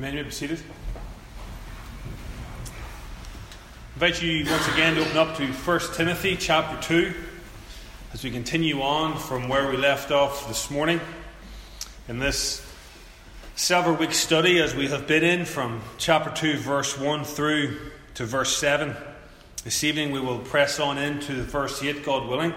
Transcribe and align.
Amen. 0.00 0.14
You 0.14 0.20
may 0.20 0.28
be 0.28 0.30
seated. 0.30 0.58
I 2.56 3.96
invite 3.96 4.22
you 4.22 4.46
once 4.50 4.66
again 4.68 4.94
to 4.94 5.02
open 5.02 5.18
up 5.18 5.36
to 5.36 5.46
1 5.46 5.80
Timothy 5.92 6.36
chapter 6.36 6.80
2 6.88 7.12
as 8.14 8.24
we 8.24 8.30
continue 8.30 8.80
on 8.80 9.18
from 9.18 9.50
where 9.50 9.68
we 9.68 9.76
left 9.76 10.10
off 10.10 10.48
this 10.48 10.70
morning 10.70 11.02
in 12.08 12.18
this 12.18 12.66
several 13.56 13.94
week 13.94 14.14
study 14.14 14.58
as 14.62 14.74
we 14.74 14.88
have 14.88 15.06
been 15.06 15.22
in 15.22 15.44
from 15.44 15.82
chapter 15.98 16.30
2, 16.30 16.56
verse 16.56 16.96
1 16.96 17.24
through 17.24 17.78
to 18.14 18.24
verse 18.24 18.56
7. 18.56 18.96
This 19.64 19.84
evening 19.84 20.12
we 20.12 20.20
will 20.20 20.38
press 20.38 20.80
on 20.80 20.96
into 20.96 21.42
verse 21.42 21.82
8, 21.82 22.06
God 22.06 22.26
willing. 22.26 22.54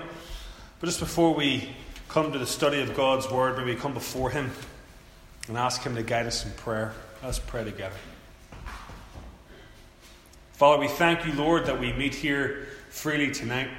But 0.79 0.87
just 0.87 1.01
before 1.01 1.33
we 1.33 1.67
come 2.07 2.31
to 2.31 2.39
the 2.39 2.47
study 2.47 2.79
of 2.79 2.95
God's 2.95 3.29
Word, 3.29 3.57
may 3.57 3.65
we 3.65 3.75
come 3.75 3.93
before 3.93 4.29
Him 4.29 4.49
and 5.49 5.57
ask 5.57 5.81
Him 5.81 5.95
to 5.95 6.03
guide 6.03 6.25
us 6.25 6.45
in 6.45 6.51
prayer. 6.53 6.93
Let's 7.23 7.39
pray 7.39 7.63
together. 7.63 7.95
Father, 10.51 10.77
we 10.77 10.89
thank 10.89 11.25
you, 11.25 11.31
Lord, 11.31 11.67
that 11.67 11.79
we 11.79 11.93
meet 11.93 12.13
here 12.13 12.67
freely 12.89 13.31
tonight. 13.31 13.69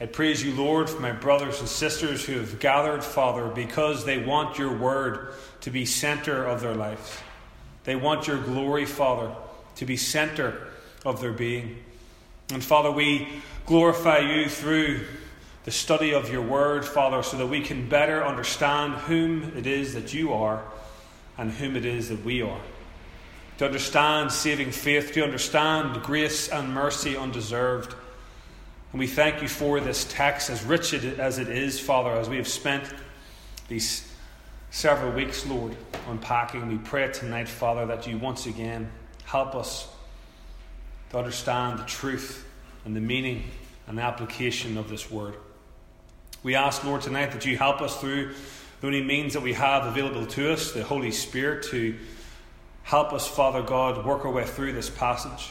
I 0.00 0.06
praise 0.06 0.44
you, 0.44 0.52
Lord, 0.52 0.90
for 0.90 1.00
my 1.00 1.12
brothers 1.12 1.60
and 1.60 1.68
sisters 1.68 2.24
who 2.24 2.40
have 2.40 2.58
gathered, 2.58 3.04
Father, 3.04 3.46
because 3.46 4.04
they 4.04 4.18
want 4.18 4.58
your 4.58 4.76
word 4.76 5.34
to 5.60 5.70
be 5.70 5.84
center 5.84 6.44
of 6.44 6.60
their 6.60 6.74
lives. 6.74 7.16
They 7.84 7.94
want 7.94 8.26
your 8.26 8.42
glory, 8.42 8.84
Father, 8.84 9.32
to 9.76 9.86
be 9.86 9.96
center 9.96 10.66
of 11.04 11.20
their 11.20 11.32
being. 11.32 11.76
And 12.52 12.64
Father, 12.64 12.90
we 12.90 13.28
glorify 13.64 14.18
you 14.18 14.48
through 14.48 15.04
the 15.62 15.70
study 15.70 16.12
of 16.12 16.32
your 16.32 16.42
word, 16.42 16.84
Father, 16.84 17.22
so 17.22 17.36
that 17.36 17.46
we 17.46 17.60
can 17.60 17.88
better 17.88 18.24
understand 18.24 18.94
whom 18.94 19.56
it 19.56 19.68
is 19.68 19.94
that 19.94 20.12
you 20.12 20.32
are 20.32 20.64
and 21.38 21.50
whom 21.50 21.76
it 21.76 21.84
is 21.84 22.08
that 22.08 22.24
we 22.24 22.42
are. 22.42 22.60
To 23.58 23.66
understand 23.66 24.32
saving 24.32 24.70
faith, 24.70 25.12
to 25.12 25.24
understand 25.24 26.02
grace 26.02 26.48
and 26.48 26.72
mercy 26.72 27.16
undeserved. 27.16 27.94
And 28.92 28.98
we 29.00 29.06
thank 29.06 29.42
you 29.42 29.48
for 29.48 29.80
this 29.80 30.06
text, 30.10 30.50
as 30.50 30.62
rich 30.62 30.92
as 30.92 31.38
it 31.38 31.48
is, 31.48 31.80
Father, 31.80 32.10
as 32.10 32.28
we 32.28 32.36
have 32.36 32.48
spent 32.48 32.84
these 33.68 34.10
several 34.70 35.12
weeks, 35.12 35.46
Lord, 35.46 35.76
unpacking. 36.08 36.68
We 36.68 36.78
pray 36.78 37.10
tonight, 37.12 37.48
Father, 37.48 37.86
that 37.86 38.06
you 38.06 38.18
once 38.18 38.46
again 38.46 38.90
help 39.24 39.54
us 39.54 39.88
to 41.10 41.18
understand 41.18 41.78
the 41.78 41.84
truth 41.84 42.46
and 42.84 42.94
the 42.94 43.00
meaning 43.00 43.44
and 43.86 43.98
the 43.98 44.02
application 44.02 44.76
of 44.76 44.88
this 44.88 45.10
word. 45.10 45.34
We 46.42 46.54
ask, 46.54 46.84
Lord, 46.84 47.02
tonight 47.02 47.32
that 47.32 47.44
you 47.44 47.56
help 47.56 47.80
us 47.80 48.00
through 48.00 48.34
the 48.80 48.86
only 48.86 49.02
means 49.02 49.32
that 49.32 49.42
we 49.42 49.54
have 49.54 49.86
available 49.86 50.26
to 50.26 50.52
us, 50.52 50.72
the 50.72 50.84
Holy 50.84 51.10
Spirit, 51.10 51.64
to 51.70 51.96
help 52.82 53.12
us, 53.12 53.26
Father 53.26 53.62
God, 53.62 54.04
work 54.04 54.24
our 54.24 54.30
way 54.30 54.44
through 54.44 54.72
this 54.72 54.90
passage. 54.90 55.50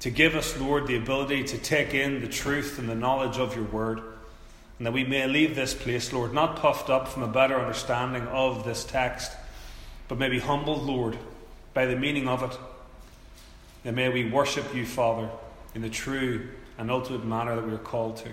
To 0.00 0.10
give 0.10 0.34
us, 0.34 0.58
Lord, 0.58 0.86
the 0.86 0.96
ability 0.96 1.44
to 1.44 1.58
take 1.58 1.94
in 1.94 2.20
the 2.20 2.28
truth 2.28 2.78
and 2.78 2.88
the 2.88 2.94
knowledge 2.94 3.38
of 3.38 3.54
your 3.54 3.66
word. 3.66 4.00
And 4.78 4.86
that 4.86 4.92
we 4.92 5.04
may 5.04 5.26
leave 5.26 5.54
this 5.54 5.74
place, 5.74 6.12
Lord, 6.12 6.32
not 6.32 6.56
puffed 6.56 6.88
up 6.88 7.06
from 7.06 7.22
a 7.22 7.28
better 7.28 7.58
understanding 7.58 8.26
of 8.28 8.64
this 8.64 8.82
text, 8.84 9.30
but 10.08 10.18
maybe 10.18 10.38
humbled, 10.38 10.82
Lord, 10.82 11.18
by 11.74 11.86
the 11.86 11.96
meaning 11.96 12.28
of 12.28 12.42
it. 12.42 12.58
And 13.84 13.94
may 13.94 14.08
we 14.08 14.28
worship 14.28 14.74
you, 14.74 14.86
Father, 14.86 15.30
in 15.74 15.82
the 15.82 15.90
true 15.90 16.48
and 16.78 16.90
ultimate 16.90 17.24
manner 17.24 17.56
that 17.56 17.66
we 17.66 17.74
are 17.74 17.78
called 17.78 18.16
to. 18.18 18.30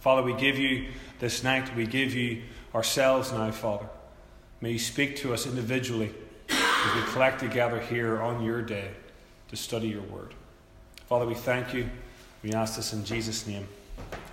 Father, 0.00 0.22
we 0.22 0.34
give 0.34 0.58
you 0.58 0.88
this 1.20 1.42
night, 1.42 1.74
we 1.74 1.86
give 1.86 2.14
you 2.14 2.42
ourselves 2.74 3.32
now, 3.32 3.50
Father. 3.50 3.86
May 4.60 4.72
you 4.72 4.78
speak 4.78 5.16
to 5.16 5.34
us 5.34 5.46
individually 5.46 6.12
as 6.48 6.94
we 6.94 7.12
collect 7.12 7.40
together 7.40 7.80
here 7.80 8.20
on 8.22 8.42
your 8.42 8.62
day 8.62 8.90
to 9.48 9.56
study 9.56 9.88
your 9.88 10.02
word. 10.02 10.34
Father, 11.08 11.26
we 11.26 11.34
thank 11.34 11.74
you. 11.74 11.88
We 12.42 12.52
ask 12.52 12.76
this 12.76 12.92
in 12.92 13.04
Jesus' 13.04 13.46
name. 13.46 13.66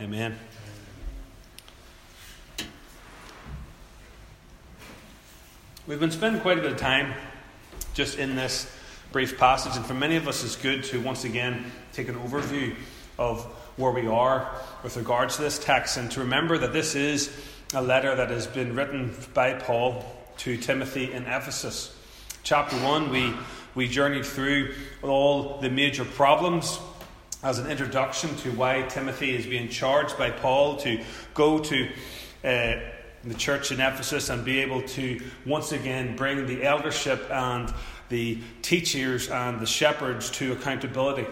Amen. 0.02 0.38
We've 5.88 6.00
been 6.00 6.12
spending 6.12 6.42
quite 6.42 6.60
a 6.60 6.62
bit 6.62 6.72
of 6.72 6.78
time 6.78 7.14
just 7.96 8.20
in 8.20 8.36
this 8.36 8.72
brief 9.12 9.40
passage, 9.40 9.76
and 9.76 9.84
for 9.84 9.96
many 9.96 10.16
of 10.16 10.28
us, 10.28 10.44
it's 10.44 10.56
good 10.56 10.84
to 10.86 11.02
once 11.02 11.24
again 11.24 11.72
take 11.94 12.10
an 12.10 12.16
overview 12.16 12.76
of 13.18 13.44
where 13.76 13.92
we 13.92 14.08
are 14.08 14.50
with 14.84 14.96
regards 14.98 15.38
to 15.38 15.42
this 15.42 15.58
text 15.58 15.98
and 15.98 16.12
to 16.12 16.20
remember 16.20 16.58
that 16.60 16.74
this 16.74 16.96
is 16.96 17.36
a 17.74 17.82
letter 17.82 18.16
that 18.16 18.32
has 18.32 18.48
been 18.48 18.76
written 18.76 19.14
by 19.36 19.54
Paul 19.54 20.04
to 20.38 20.58
Timothy 20.58 21.14
in 21.14 21.24
Ephesus. 21.24 21.96
Chapter 22.42 22.76
1, 22.78 23.12
we, 23.12 23.32
we 23.76 23.88
journeyed 23.88 24.26
through 24.26 24.74
all 25.04 25.60
the 25.60 25.70
major 25.70 26.04
problems 26.04 26.80
as 27.44 27.60
an 27.60 27.70
introduction 27.70 28.36
to 28.38 28.52
why 28.54 28.82
Timothy 28.84 29.36
is 29.36 29.46
being 29.46 29.70
charged 29.70 30.18
by 30.18 30.32
Paul 30.32 30.78
to 30.78 31.00
go 31.36 31.60
to 31.60 31.88
uh, 32.44 32.80
the 33.24 33.36
church 33.38 33.72
in 33.72 33.80
Ephesus 33.80 34.30
and 34.30 34.44
be 34.44 34.62
able 34.62 34.82
to 34.82 35.22
once 35.46 35.72
again 35.72 36.16
bring 36.16 36.48
the 36.48 36.64
eldership 36.64 37.30
and 37.30 37.72
the 38.10 38.40
teachers 38.64 39.30
and 39.30 39.60
the 39.60 39.68
shepherds 39.68 40.32
to 40.32 40.54
accountability 40.54 41.28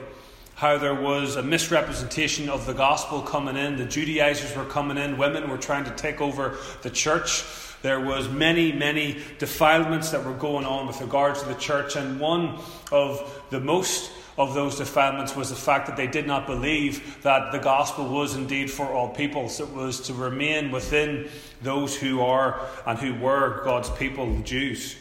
how 0.57 0.75
there 0.79 0.95
was 0.95 1.35
a 1.35 1.43
misrepresentation 1.43 2.49
of 2.49 2.65
the 2.65 2.73
gospel 2.73 3.21
coming 3.21 3.55
in. 3.55 3.77
The 3.77 3.85
Judaizers 3.85 4.55
were 4.55 4.65
coming 4.65 4.97
in. 4.97 5.15
Women 5.15 5.51
were 5.51 5.57
trying 5.57 5.85
to 5.85 5.91
take 5.91 6.19
over 6.19 6.57
the 6.81 6.89
church. 6.89 7.43
There 7.83 7.99
was 7.99 8.27
many, 8.27 8.71
many 8.71 9.19
defilements 9.37 10.09
that 10.09 10.25
were 10.25 10.33
going 10.33 10.65
on 10.65 10.87
with 10.87 10.99
regards 10.99 11.43
to 11.43 11.47
the 11.47 11.53
church, 11.53 11.95
and 11.95 12.19
one 12.19 12.57
of 12.91 13.39
the 13.51 13.59
most 13.59 14.11
of 14.35 14.55
those 14.55 14.77
defilements 14.77 15.35
was 15.35 15.51
the 15.51 15.55
fact 15.55 15.85
that 15.87 15.95
they 15.95 16.07
did 16.07 16.25
not 16.25 16.47
believe 16.47 17.21
that 17.21 17.51
the 17.51 17.59
gospel 17.59 18.07
was 18.07 18.35
indeed 18.35 18.71
for 18.71 18.87
all 18.87 19.09
peoples. 19.09 19.59
It 19.59 19.71
was 19.71 20.01
to 20.01 20.13
remain 20.15 20.71
within 20.71 21.29
those 21.61 21.95
who 21.95 22.21
are 22.21 22.67
and 22.87 22.97
who 22.97 23.13
were 23.13 23.61
God's 23.63 23.91
people, 23.91 24.25
the 24.33 24.41
Jews. 24.41 24.95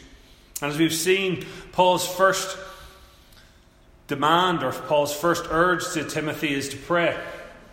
And 0.61 0.71
as 0.71 0.77
we've 0.77 0.93
seen, 0.93 1.47
Paul's 1.71 2.07
first 2.07 2.57
demand 4.07 4.63
or 4.63 4.71
Paul's 4.71 5.13
first 5.13 5.45
urge 5.49 5.91
to 5.93 6.03
Timothy 6.03 6.53
is 6.53 6.69
to 6.69 6.77
pray. 6.77 7.17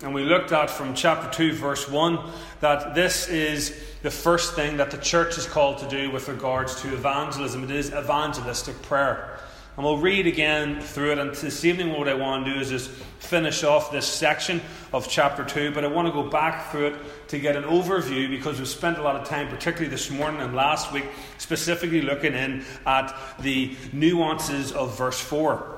And 0.03 0.13
we 0.13 0.25
looked 0.25 0.53
at 0.53 0.69
from 0.69 0.95
chapter 0.95 1.31
2, 1.31 1.55
verse 1.55 1.89
1, 1.89 2.19
that 2.61 2.95
this 2.95 3.29
is 3.29 3.75
the 4.03 4.11
first 4.11 4.55
thing 4.55 4.77
that 4.77 4.91
the 4.91 4.99
church 4.99 5.39
is 5.39 5.47
called 5.47 5.79
to 5.79 5.89
do 5.89 6.11
with 6.11 6.29
regards 6.29 6.83
to 6.83 6.93
evangelism. 6.93 7.65
It 7.65 7.71
is 7.71 7.93
evangelistic 7.93 8.83
prayer. 8.83 9.39
And 9.77 9.85
we'll 9.85 9.99
read 9.99 10.27
again 10.27 10.81
through 10.81 11.13
it. 11.13 11.19
And 11.19 11.35
this 11.35 11.65
evening, 11.65 11.93
what 11.99 12.09
I 12.09 12.15
want 12.15 12.45
to 12.45 12.55
do 12.55 12.61
is 12.61 12.69
just 12.69 12.91
finish 12.91 13.65
off 13.65 13.91
this 13.91 14.07
section 14.07 14.61
of 14.93 15.09
chapter 15.09 15.45
2. 15.45 15.73
But 15.73 15.85
I 15.85 15.89
want 15.89 16.07
to 16.07 16.13
go 16.13 16.29
back 16.29 16.71
through 16.71 16.89
it 16.89 17.29
to 17.29 17.39
get 17.39 17.57
an 17.57 17.65
overview 17.65 18.29
because 18.29 18.59
we've 18.59 18.69
spent 18.69 18.99
a 18.99 19.03
lot 19.03 19.17
of 19.17 19.27
time, 19.27 19.49
particularly 19.49 19.91
this 19.91 20.11
morning 20.11 20.43
and 20.43 20.55
last 20.55 20.93
week, 20.93 21.07
specifically 21.39 22.03
looking 22.03 22.35
in 22.35 22.65
at 22.87 23.17
the 23.41 23.77
nuances 23.93 24.71
of 24.73 24.99
verse 24.99 25.19
4. 25.19 25.74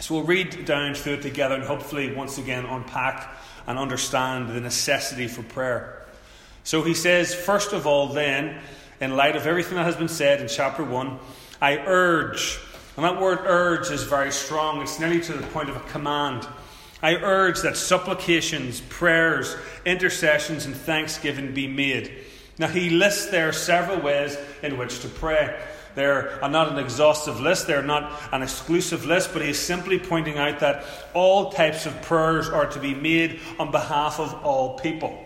So 0.00 0.14
we'll 0.14 0.24
read 0.24 0.64
down 0.64 0.94
through 0.94 1.14
it 1.14 1.22
together 1.22 1.56
and 1.56 1.64
hopefully 1.64 2.14
once 2.14 2.38
again 2.38 2.64
unpack 2.64 3.36
and 3.66 3.78
understand 3.78 4.48
the 4.48 4.60
necessity 4.60 5.26
for 5.26 5.42
prayer. 5.42 6.06
So 6.64 6.82
he 6.82 6.94
says, 6.94 7.34
first 7.34 7.72
of 7.72 7.86
all, 7.86 8.08
then, 8.08 8.60
in 9.00 9.16
light 9.16 9.36
of 9.36 9.46
everything 9.46 9.76
that 9.76 9.84
has 9.84 9.96
been 9.96 10.08
said 10.08 10.40
in 10.40 10.48
chapter 10.48 10.84
1, 10.84 11.18
I 11.60 11.78
urge, 11.78 12.58
and 12.96 13.04
that 13.04 13.20
word 13.20 13.40
urge 13.42 13.90
is 13.90 14.04
very 14.04 14.30
strong, 14.30 14.82
it's 14.82 15.00
nearly 15.00 15.20
to 15.22 15.32
the 15.32 15.46
point 15.48 15.68
of 15.68 15.76
a 15.76 15.80
command. 15.80 16.46
I 17.02 17.16
urge 17.16 17.60
that 17.62 17.76
supplications, 17.76 18.80
prayers, 18.82 19.56
intercessions, 19.84 20.66
and 20.66 20.74
thanksgiving 20.74 21.54
be 21.54 21.66
made. 21.66 22.24
Now, 22.58 22.68
he 22.68 22.90
lists 22.90 23.30
there 23.30 23.52
several 23.52 24.00
ways 24.00 24.36
in 24.62 24.78
which 24.78 25.00
to 25.00 25.08
pray. 25.08 25.60
They're 25.98 26.38
not 26.42 26.70
an 26.70 26.78
exhaustive 26.78 27.40
list, 27.40 27.66
they're 27.66 27.82
not 27.82 28.12
an 28.30 28.42
exclusive 28.42 29.04
list, 29.04 29.30
but 29.32 29.42
he's 29.42 29.58
simply 29.58 29.98
pointing 29.98 30.38
out 30.38 30.60
that 30.60 30.84
all 31.12 31.50
types 31.50 31.86
of 31.86 32.02
prayers 32.02 32.48
are 32.48 32.66
to 32.66 32.78
be 32.78 32.94
made 32.94 33.40
on 33.58 33.72
behalf 33.72 34.20
of 34.20 34.32
all 34.44 34.78
people. 34.78 35.18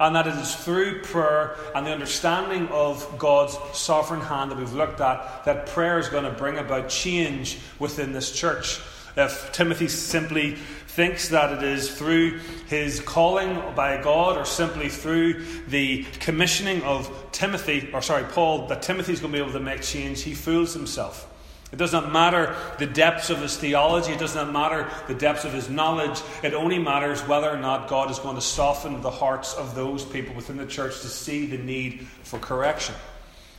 And 0.00 0.16
that 0.16 0.26
it 0.26 0.34
is 0.36 0.54
through 0.54 1.02
prayer 1.02 1.56
and 1.74 1.86
the 1.86 1.90
understanding 1.90 2.68
of 2.68 3.18
God's 3.18 3.58
sovereign 3.74 4.22
hand 4.22 4.50
that 4.50 4.56
we've 4.56 4.72
looked 4.72 5.02
at 5.02 5.44
that 5.44 5.66
prayer 5.66 5.98
is 5.98 6.08
going 6.08 6.24
to 6.24 6.30
bring 6.30 6.56
about 6.56 6.88
change 6.88 7.58
within 7.78 8.12
this 8.12 8.32
church. 8.32 8.80
If 9.14 9.52
Timothy 9.52 9.88
simply 9.88 10.56
thinks 10.98 11.28
that 11.28 11.52
it 11.56 11.62
is 11.62 11.96
through 11.96 12.40
his 12.66 12.98
calling 12.98 13.54
by 13.76 14.02
God 14.02 14.36
or 14.36 14.44
simply 14.44 14.88
through 14.88 15.44
the 15.68 16.02
commissioning 16.18 16.82
of 16.82 17.08
Timothy, 17.30 17.88
or 17.92 18.02
sorry, 18.02 18.24
Paul, 18.24 18.66
that 18.66 18.82
Timothy's 18.82 19.20
going 19.20 19.32
to 19.32 19.38
be 19.38 19.40
able 19.40 19.52
to 19.52 19.64
make 19.64 19.80
change, 19.80 20.22
he 20.22 20.34
fools 20.34 20.74
himself. 20.74 21.32
It 21.70 21.76
does 21.76 21.92
not 21.92 22.12
matter 22.12 22.56
the 22.80 22.86
depths 22.86 23.30
of 23.30 23.40
his 23.40 23.56
theology, 23.56 24.10
it 24.10 24.18
does 24.18 24.34
not 24.34 24.52
matter 24.52 24.90
the 25.06 25.14
depths 25.14 25.44
of 25.44 25.52
his 25.52 25.70
knowledge. 25.70 26.20
It 26.42 26.52
only 26.52 26.80
matters 26.80 27.20
whether 27.28 27.48
or 27.48 27.58
not 27.58 27.86
God 27.86 28.10
is 28.10 28.18
going 28.18 28.34
to 28.34 28.42
soften 28.42 29.00
the 29.00 29.08
hearts 29.08 29.54
of 29.54 29.76
those 29.76 30.04
people 30.04 30.34
within 30.34 30.56
the 30.56 30.66
church 30.66 31.00
to 31.02 31.06
see 31.06 31.46
the 31.46 31.58
need 31.58 32.08
for 32.24 32.40
correction. 32.40 32.96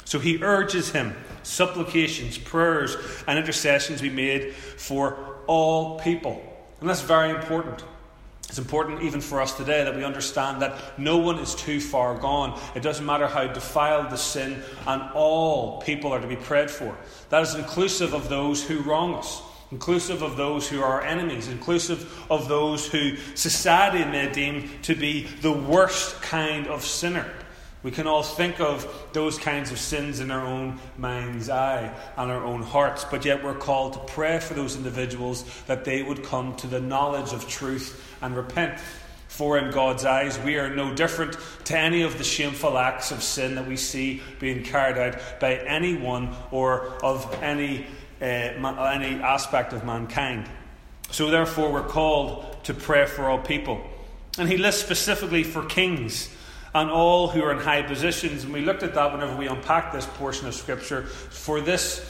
So 0.04 0.20
he 0.20 0.44
urges 0.44 0.92
him 0.92 1.16
supplications, 1.44 2.38
prayers, 2.38 2.98
and 3.28 3.40
intercessions 3.40 4.02
be 4.02 4.10
made 4.10 4.56
for 4.56 5.38
all 5.48 6.02
people. 6.02 6.49
And 6.80 6.90
that's 6.90 7.02
very 7.02 7.30
important. 7.30 7.84
It's 8.50 8.58
important 8.58 9.04
even 9.04 9.22
for 9.22 9.42
us 9.42 9.56
today 9.56 9.84
that 9.84 9.96
we 9.96 10.04
understand 10.04 10.64
that 10.64 10.98
no 10.98 11.18
one 11.18 11.38
is 11.38 11.54
too 11.54 11.80
far 11.80 12.18
gone. 12.18 12.60
It 12.74 12.82
doesn't 12.82 13.06
matter 13.06 13.28
how 13.28 13.46
defiled 13.46 14.10
the 14.10 14.18
sin, 14.18 14.64
and 14.88 15.04
all 15.14 15.82
people 15.84 16.12
are 16.12 16.20
to 16.20 16.26
be 16.26 16.36
prayed 16.36 16.72
for. 16.72 16.98
That 17.30 17.44
is 17.44 17.54
inclusive 17.54 18.14
of 18.14 18.28
those 18.28 18.64
who 18.64 18.80
wrong 18.80 19.14
us, 19.14 19.44
inclusive 19.72 20.24
of 20.24 20.36
those 20.36 20.68
who 20.68 20.82
are 20.82 20.94
our 20.94 21.04
enemies, 21.04 21.48
inclusive 21.48 22.26
of 22.32 22.48
those 22.48 22.88
who 22.88 23.18
society 23.36 24.04
may 24.04 24.32
deem 24.32 24.72
to 24.82 24.96
be 24.96 25.28
the 25.42 25.54
worst 25.54 26.20
kind 26.24 26.66
of 26.66 26.84
sinner. 26.84 27.32
We 27.82 27.92
can 27.92 28.08
all 28.08 28.24
think 28.24 28.60
of 28.60 29.08
those 29.14 29.38
kinds 29.38 29.72
of 29.72 29.80
sins 29.80 30.20
in 30.20 30.32
our 30.32 30.46
own 30.46 30.80
mind's 30.98 31.50
eye 31.50 31.94
and 32.18 32.30
our 32.30 32.44
own 32.44 32.62
hearts, 32.62 33.06
but 33.06 33.24
yet 33.24 33.42
we're 33.42 33.54
called 33.54 33.94
to 33.94 34.00
pray 34.00 34.40
for 34.40 34.54
those 34.54 34.76
individuals 34.76 35.46
that 35.68 35.86
they 35.86 36.04
would 36.04 36.24
come 36.24 36.58
to 36.58 36.68
the 36.68 36.82
knowledge 36.82 37.32
of 37.32 37.48
truth 37.48 38.04
and 38.22 38.36
repent. 38.36 38.80
For 39.30 39.58
in 39.58 39.72
God's 39.72 40.04
eyes, 40.04 40.38
we 40.40 40.58
are 40.58 40.76
no 40.76 40.94
different 40.94 41.38
to 41.66 41.78
any 41.78 42.02
of 42.02 42.18
the 42.18 42.24
shameful 42.24 42.78
acts 42.78 43.12
of 43.12 43.24
sin 43.24 43.56
that 43.56 43.68
we 43.68 43.78
see 43.78 44.22
being 44.40 44.64
carried 44.64 44.98
out 44.98 45.40
by 45.40 45.56
anyone 45.56 46.36
or 46.52 46.88
of 47.02 47.32
any, 47.42 47.86
uh, 48.22 48.26
any 48.26 49.22
aspect 49.22 49.72
of 49.72 49.86
mankind. 49.86 50.50
So, 51.12 51.30
therefore, 51.30 51.72
we're 51.72 51.88
called 51.88 52.64
to 52.66 52.74
pray 52.74 53.06
for 53.06 53.30
all 53.30 53.40
people. 53.40 53.82
And 54.38 54.50
he 54.50 54.58
lists 54.58 54.82
specifically 54.82 55.44
for 55.44 55.64
kings 55.64 56.30
and 56.74 56.90
all 56.90 57.28
who 57.28 57.42
are 57.42 57.52
in 57.52 57.60
high 57.60 57.82
positions. 57.82 58.44
And 58.44 58.54
we 58.54 58.62
looked 58.62 58.84
at 58.84 58.94
that 58.94 59.12
whenever 59.12 59.36
we 59.36 59.48
unpacked 59.48 59.94
this 59.94 60.06
portion 60.06 60.48
of 60.48 60.54
Scripture. 60.54 61.04
For 61.04 61.62
this 61.62 62.08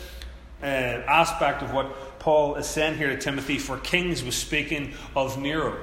uh, 0.62 0.66
aspect 0.66 1.62
of 1.62 1.74
what 1.74 2.20
Paul 2.20 2.56
is 2.56 2.68
saying 2.68 2.98
here 2.98 3.10
to 3.10 3.18
Timothy, 3.18 3.58
for 3.58 3.78
kings 3.78 4.24
was 4.24 4.36
speaking 4.36 4.94
of 5.16 5.40
Nero. 5.40 5.78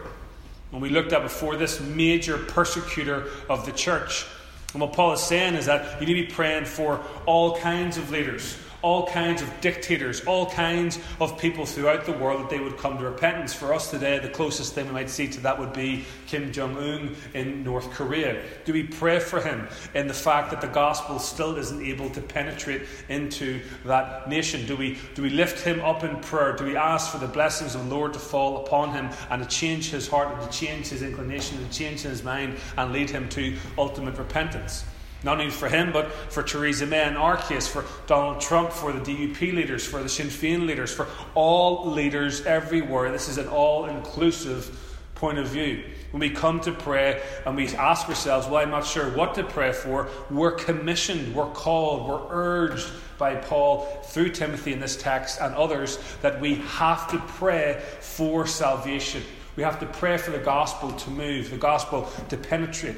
And 0.72 0.82
we 0.82 0.90
looked 0.90 1.12
at 1.12 1.22
before 1.22 1.56
this 1.56 1.80
major 1.80 2.36
persecutor 2.36 3.28
of 3.48 3.64
the 3.64 3.72
church. 3.72 4.26
And 4.72 4.80
what 4.82 4.92
Paul 4.92 5.12
is 5.12 5.22
saying 5.22 5.54
is 5.54 5.66
that 5.66 6.00
you 6.00 6.06
need 6.06 6.20
to 6.20 6.28
be 6.28 6.34
praying 6.34 6.66
for 6.66 7.00
all 7.24 7.56
kinds 7.56 7.96
of 7.96 8.10
leaders, 8.10 8.58
all 8.86 9.04
kinds 9.08 9.42
of 9.42 9.60
dictators, 9.60 10.24
all 10.26 10.48
kinds 10.48 11.00
of 11.20 11.36
people 11.40 11.66
throughout 11.66 12.04
the 12.06 12.12
world 12.12 12.40
that 12.40 12.48
they 12.48 12.60
would 12.60 12.78
come 12.78 12.96
to 12.96 13.02
repentance. 13.02 13.52
For 13.52 13.74
us 13.74 13.90
today, 13.90 14.20
the 14.20 14.28
closest 14.28 14.74
thing 14.74 14.86
we 14.86 14.92
might 14.92 15.10
see 15.10 15.26
to 15.26 15.40
that 15.40 15.58
would 15.58 15.72
be 15.72 16.04
Kim 16.28 16.52
Jong 16.52 16.76
un 16.78 17.16
in 17.34 17.64
North 17.64 17.90
Korea. 17.90 18.40
Do 18.64 18.72
we 18.72 18.84
pray 18.84 19.18
for 19.18 19.40
him 19.40 19.66
in 19.96 20.06
the 20.06 20.14
fact 20.14 20.52
that 20.52 20.60
the 20.60 20.68
gospel 20.68 21.18
still 21.18 21.56
isn't 21.56 21.82
able 21.82 22.08
to 22.10 22.20
penetrate 22.20 22.82
into 23.08 23.60
that 23.84 24.28
nation? 24.28 24.64
Do 24.66 24.76
we, 24.76 24.98
do 25.16 25.22
we 25.22 25.30
lift 25.30 25.64
him 25.64 25.80
up 25.80 26.04
in 26.04 26.20
prayer? 26.20 26.54
Do 26.54 26.64
we 26.64 26.76
ask 26.76 27.10
for 27.10 27.18
the 27.18 27.26
blessings 27.26 27.74
of 27.74 27.88
the 27.88 27.92
Lord 27.92 28.12
to 28.12 28.20
fall 28.20 28.64
upon 28.64 28.92
him 28.92 29.10
and 29.30 29.42
to 29.42 29.48
change 29.48 29.90
his 29.90 30.06
heart 30.06 30.32
and 30.32 30.40
to 30.40 30.56
change 30.56 30.86
his 30.86 31.02
inclination, 31.02 31.58
and 31.58 31.68
to 31.72 31.76
change 31.76 32.02
his 32.02 32.22
mind 32.22 32.56
and 32.78 32.92
lead 32.92 33.10
him 33.10 33.28
to 33.30 33.56
ultimate 33.76 34.16
repentance? 34.16 34.84
Not 35.26 35.40
only 35.40 35.50
for 35.50 35.68
him, 35.68 35.90
but 35.90 36.12
for 36.30 36.44
Theresa 36.44 36.86
May 36.86 37.04
in 37.04 37.16
our 37.16 37.36
case, 37.36 37.66
for 37.66 37.84
Donald 38.06 38.40
Trump, 38.40 38.70
for 38.70 38.92
the 38.92 39.00
DUP 39.00 39.40
leaders, 39.52 39.84
for 39.84 40.00
the 40.00 40.08
Sinn 40.08 40.28
Féin 40.28 40.68
leaders, 40.68 40.94
for 40.94 41.08
all 41.34 41.90
leaders 41.90 42.46
everywhere. 42.46 43.10
This 43.10 43.28
is 43.28 43.36
an 43.36 43.48
all 43.48 43.86
inclusive 43.86 44.96
point 45.16 45.38
of 45.38 45.48
view. 45.48 45.82
When 46.12 46.20
we 46.20 46.30
come 46.30 46.60
to 46.60 46.70
pray 46.70 47.20
and 47.44 47.56
we 47.56 47.66
ask 47.74 48.08
ourselves, 48.08 48.46
well, 48.46 48.62
I'm 48.62 48.70
not 48.70 48.86
sure 48.86 49.10
what 49.16 49.34
to 49.34 49.42
pray 49.42 49.72
for, 49.72 50.08
we're 50.30 50.52
commissioned, 50.52 51.34
we're 51.34 51.50
called, 51.50 52.08
we're 52.08 52.28
urged 52.30 52.88
by 53.18 53.34
Paul 53.34 53.80
through 54.04 54.30
Timothy 54.30 54.74
in 54.74 54.78
this 54.78 54.96
text 54.96 55.40
and 55.40 55.52
others 55.56 55.98
that 56.22 56.40
we 56.40 56.54
have 56.54 57.10
to 57.10 57.18
pray 57.18 57.82
for 58.00 58.46
salvation. 58.46 59.24
We 59.56 59.64
have 59.64 59.80
to 59.80 59.86
pray 59.86 60.18
for 60.18 60.30
the 60.30 60.38
gospel 60.38 60.92
to 60.92 61.10
move, 61.10 61.50
the 61.50 61.56
gospel 61.56 62.08
to 62.28 62.36
penetrate, 62.36 62.94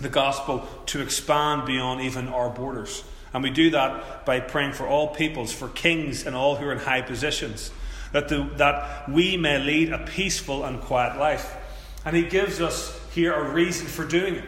the 0.00 0.08
gospel 0.08 0.66
to 0.86 1.00
expand 1.00 1.66
beyond 1.66 2.00
even 2.00 2.28
our 2.28 2.50
borders. 2.50 3.04
And 3.32 3.42
we 3.42 3.50
do 3.50 3.70
that 3.70 4.24
by 4.24 4.40
praying 4.40 4.72
for 4.72 4.86
all 4.86 5.08
peoples, 5.08 5.52
for 5.52 5.68
kings 5.68 6.26
and 6.26 6.36
all 6.36 6.56
who 6.56 6.66
are 6.66 6.72
in 6.72 6.78
high 6.78 7.02
positions, 7.02 7.72
that, 8.12 8.28
the, 8.28 8.48
that 8.56 9.08
we 9.08 9.36
may 9.36 9.58
lead 9.58 9.92
a 9.92 9.98
peaceful 9.98 10.64
and 10.64 10.80
quiet 10.80 11.18
life. 11.18 11.56
And 12.04 12.14
he 12.14 12.22
gives 12.22 12.60
us 12.60 13.00
here 13.12 13.34
a 13.34 13.52
reason 13.52 13.86
for 13.86 14.04
doing 14.04 14.36
it. 14.36 14.44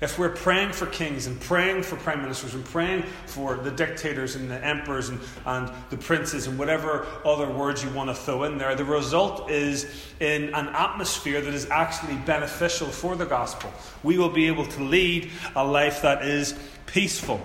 If 0.00 0.16
we're 0.16 0.28
praying 0.28 0.72
for 0.72 0.86
kings 0.86 1.26
and 1.26 1.40
praying 1.40 1.82
for 1.82 1.96
prime 1.96 2.22
ministers 2.22 2.54
and 2.54 2.64
praying 2.64 3.02
for 3.26 3.56
the 3.56 3.72
dictators 3.72 4.36
and 4.36 4.48
the 4.48 4.64
emperors 4.64 5.08
and, 5.08 5.18
and 5.44 5.72
the 5.90 5.96
princes 5.96 6.46
and 6.46 6.56
whatever 6.56 7.04
other 7.24 7.50
words 7.50 7.82
you 7.82 7.90
want 7.90 8.08
to 8.08 8.14
throw 8.14 8.44
in 8.44 8.58
there, 8.58 8.76
the 8.76 8.84
result 8.84 9.50
is 9.50 9.90
in 10.20 10.54
an 10.54 10.68
atmosphere 10.68 11.40
that 11.40 11.52
is 11.52 11.68
actually 11.70 12.16
beneficial 12.18 12.86
for 12.86 13.16
the 13.16 13.26
gospel. 13.26 13.72
We 14.04 14.18
will 14.18 14.30
be 14.30 14.46
able 14.46 14.66
to 14.66 14.82
lead 14.84 15.32
a 15.56 15.66
life 15.66 16.02
that 16.02 16.22
is 16.22 16.54
peaceful, 16.86 17.44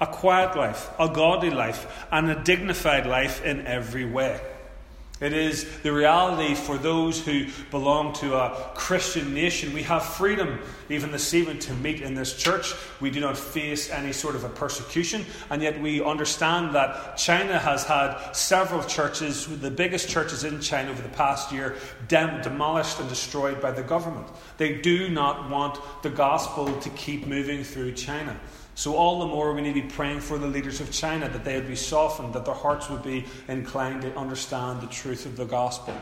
a 0.00 0.06
quiet 0.06 0.56
life, 0.56 0.88
a 0.98 1.08
godly 1.08 1.50
life, 1.50 2.06
and 2.10 2.30
a 2.30 2.42
dignified 2.42 3.04
life 3.04 3.44
in 3.44 3.66
every 3.66 4.06
way. 4.06 4.40
It 5.20 5.34
is 5.34 5.68
the 5.80 5.92
reality 5.92 6.54
for 6.54 6.78
those 6.78 7.22
who 7.22 7.46
belong 7.70 8.14
to 8.14 8.36
a 8.36 8.70
Christian 8.74 9.34
nation. 9.34 9.74
We 9.74 9.82
have 9.82 10.02
freedom, 10.02 10.60
even 10.88 11.12
this 11.12 11.34
evening, 11.34 11.58
to 11.58 11.74
meet 11.74 12.00
in 12.00 12.14
this 12.14 12.34
church. 12.34 12.72
We 13.00 13.10
do 13.10 13.20
not 13.20 13.36
face 13.36 13.90
any 13.90 14.14
sort 14.14 14.34
of 14.34 14.44
a 14.44 14.48
persecution, 14.48 15.26
and 15.50 15.60
yet 15.60 15.78
we 15.78 16.02
understand 16.02 16.74
that 16.74 17.18
China 17.18 17.58
has 17.58 17.84
had 17.84 18.32
several 18.32 18.82
churches, 18.84 19.46
the 19.60 19.70
biggest 19.70 20.08
churches 20.08 20.44
in 20.44 20.58
China 20.62 20.90
over 20.90 21.02
the 21.02 21.08
past 21.10 21.52
year, 21.52 21.76
dem- 22.08 22.40
demolished 22.40 22.98
and 22.98 23.08
destroyed 23.10 23.60
by 23.60 23.72
the 23.72 23.82
government. 23.82 24.26
They 24.56 24.78
do 24.78 25.10
not 25.10 25.50
want 25.50 25.78
the 26.02 26.10
gospel 26.10 26.74
to 26.80 26.88
keep 26.90 27.26
moving 27.26 27.62
through 27.62 27.92
China. 27.92 28.40
So, 28.80 28.96
all 28.96 29.18
the 29.18 29.26
more 29.26 29.52
we 29.52 29.60
need 29.60 29.74
to 29.74 29.82
be 29.82 29.88
praying 29.88 30.20
for 30.20 30.38
the 30.38 30.46
leaders 30.46 30.80
of 30.80 30.90
China 30.90 31.28
that 31.28 31.44
they 31.44 31.54
would 31.56 31.68
be 31.68 31.76
softened, 31.76 32.32
that 32.32 32.46
their 32.46 32.54
hearts 32.54 32.88
would 32.88 33.02
be 33.02 33.26
inclined 33.46 34.00
to 34.00 34.16
understand 34.16 34.80
the 34.80 34.86
truth 34.86 35.26
of 35.26 35.36
the 35.36 35.44
gospel. 35.44 35.94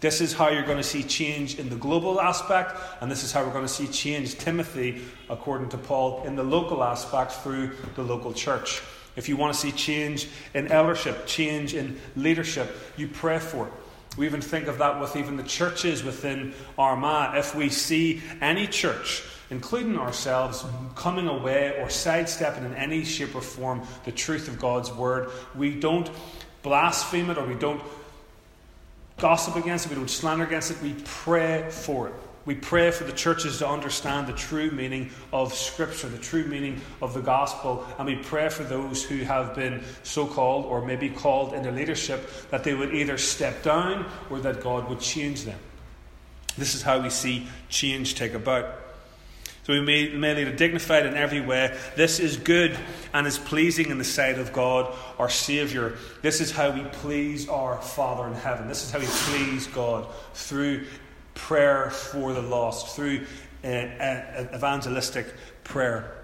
This 0.00 0.22
is 0.22 0.32
how 0.32 0.48
you're 0.48 0.64
going 0.64 0.78
to 0.78 0.82
see 0.82 1.02
change 1.02 1.58
in 1.58 1.68
the 1.68 1.76
global 1.76 2.18
aspect, 2.18 2.72
and 3.02 3.10
this 3.10 3.22
is 3.22 3.32
how 3.32 3.44
we're 3.44 3.52
going 3.52 3.66
to 3.66 3.68
see 3.68 3.86
change, 3.86 4.38
Timothy, 4.38 5.02
according 5.28 5.68
to 5.68 5.76
Paul, 5.76 6.22
in 6.24 6.36
the 6.36 6.42
local 6.42 6.82
aspect 6.82 7.32
through 7.32 7.72
the 7.96 8.02
local 8.02 8.32
church. 8.32 8.80
If 9.14 9.28
you 9.28 9.36
want 9.36 9.52
to 9.52 9.60
see 9.60 9.72
change 9.72 10.26
in 10.54 10.68
eldership, 10.68 11.26
change 11.26 11.74
in 11.74 12.00
leadership, 12.16 12.74
you 12.96 13.08
pray 13.08 13.40
for 13.40 13.66
it. 13.66 13.72
We 14.16 14.24
even 14.24 14.40
think 14.40 14.68
of 14.68 14.78
that 14.78 14.98
with 15.02 15.16
even 15.16 15.36
the 15.36 15.42
churches 15.42 16.02
within 16.02 16.54
Armagh. 16.78 17.36
If 17.36 17.54
we 17.54 17.68
see 17.68 18.22
any 18.40 18.66
church 18.66 19.22
including 19.50 19.98
ourselves, 19.98 20.64
coming 20.94 21.28
away 21.28 21.76
or 21.80 21.88
sidestepping 21.90 22.64
in 22.64 22.74
any 22.74 23.04
shape 23.04 23.34
or 23.34 23.40
form 23.40 23.82
the 24.04 24.12
truth 24.12 24.48
of 24.48 24.58
God's 24.58 24.92
word. 24.92 25.30
We 25.54 25.78
don't 25.78 26.10
blaspheme 26.62 27.30
it 27.30 27.38
or 27.38 27.46
we 27.46 27.54
don't 27.54 27.80
gossip 29.18 29.56
against 29.56 29.86
it, 29.86 29.90
we 29.90 29.94
don't 29.96 30.10
slander 30.10 30.44
against 30.44 30.70
it, 30.70 30.82
we 30.82 30.94
pray 31.04 31.68
for 31.70 32.08
it. 32.08 32.14
We 32.44 32.54
pray 32.54 32.92
for 32.92 33.02
the 33.02 33.12
churches 33.12 33.58
to 33.58 33.68
understand 33.68 34.28
the 34.28 34.32
true 34.32 34.70
meaning 34.70 35.10
of 35.32 35.52
Scripture, 35.52 36.08
the 36.08 36.18
true 36.18 36.44
meaning 36.44 36.80
of 37.02 37.12
the 37.12 37.20
gospel, 37.20 37.84
and 37.98 38.06
we 38.06 38.14
pray 38.16 38.48
for 38.50 38.62
those 38.62 39.02
who 39.02 39.24
have 39.24 39.56
been 39.56 39.82
so 40.04 40.26
called 40.26 40.64
or 40.64 40.86
maybe 40.86 41.08
called 41.08 41.54
into 41.54 41.72
leadership 41.72 42.30
that 42.50 42.62
they 42.62 42.74
would 42.74 42.94
either 42.94 43.18
step 43.18 43.64
down 43.64 44.06
or 44.30 44.38
that 44.40 44.62
God 44.62 44.88
would 44.88 45.00
change 45.00 45.42
them. 45.42 45.58
This 46.56 46.76
is 46.76 46.82
how 46.82 47.00
we 47.00 47.10
see 47.10 47.48
change 47.68 48.14
take 48.14 48.34
about. 48.34 48.85
So 49.66 49.72
we 49.72 49.80
may, 49.80 50.10
lead 50.10 50.54
dignified 50.54 51.06
in 51.06 51.16
every 51.16 51.40
way. 51.40 51.76
This 51.96 52.20
is 52.20 52.36
good 52.36 52.78
and 53.12 53.26
is 53.26 53.36
pleasing 53.36 53.90
in 53.90 53.98
the 53.98 54.04
sight 54.04 54.38
of 54.38 54.52
God, 54.52 54.94
our 55.18 55.28
Saviour. 55.28 55.94
This 56.22 56.40
is 56.40 56.52
how 56.52 56.70
we 56.70 56.82
please 56.82 57.48
our 57.48 57.82
Father 57.82 58.28
in 58.28 58.34
heaven. 58.34 58.68
This 58.68 58.84
is 58.84 58.92
how 58.92 59.00
we 59.00 59.06
please 59.06 59.66
God 59.66 60.06
through 60.34 60.84
prayer 61.34 61.90
for 61.90 62.32
the 62.32 62.42
lost, 62.42 62.94
through 62.94 63.26
uh, 63.64 63.66
uh, 63.66 64.46
evangelistic 64.54 65.34
prayer. 65.64 66.14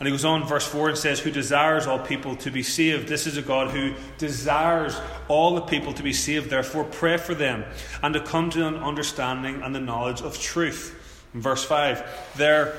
And 0.00 0.08
he 0.08 0.10
goes 0.10 0.24
on, 0.24 0.44
verse 0.44 0.66
4, 0.66 0.88
and 0.88 0.98
says, 0.98 1.20
Who 1.20 1.30
desires 1.30 1.86
all 1.86 2.00
people 2.00 2.34
to 2.38 2.50
be 2.50 2.64
saved. 2.64 3.06
This 3.06 3.28
is 3.28 3.36
a 3.36 3.42
God 3.42 3.70
who 3.70 3.94
desires 4.18 5.00
all 5.28 5.54
the 5.54 5.60
people 5.60 5.92
to 5.92 6.02
be 6.02 6.12
saved. 6.12 6.50
Therefore, 6.50 6.82
pray 6.82 7.18
for 7.18 7.36
them 7.36 7.64
and 8.02 8.12
to 8.14 8.20
come 8.20 8.50
to 8.50 8.66
an 8.66 8.78
understanding 8.78 9.62
and 9.62 9.72
the 9.72 9.80
knowledge 9.80 10.22
of 10.22 10.40
truth. 10.40 10.98
Verse 11.34 11.64
5, 11.64 12.34
there 12.36 12.74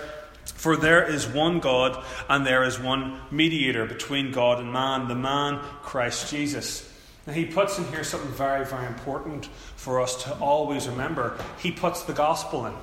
for 0.45 0.75
there 0.77 1.03
is 1.03 1.27
one 1.27 1.59
God, 1.59 2.03
and 2.29 2.45
there 2.45 2.63
is 2.63 2.79
one 2.79 3.19
mediator 3.31 3.85
between 3.85 4.31
God 4.31 4.59
and 4.59 4.71
man, 4.71 5.07
the 5.07 5.15
man 5.15 5.59
Christ 5.81 6.29
Jesus. 6.29 6.89
Now, 7.25 7.33
he 7.33 7.45
puts 7.45 7.77
in 7.77 7.85
here 7.87 8.03
something 8.03 8.31
very, 8.31 8.65
very 8.65 8.85
important 8.85 9.45
for 9.75 10.01
us 10.01 10.23
to 10.23 10.33
always 10.35 10.87
remember. 10.87 11.37
He 11.59 11.71
puts 11.71 12.03
the 12.03 12.13
gospel 12.13 12.65
in. 12.65 12.73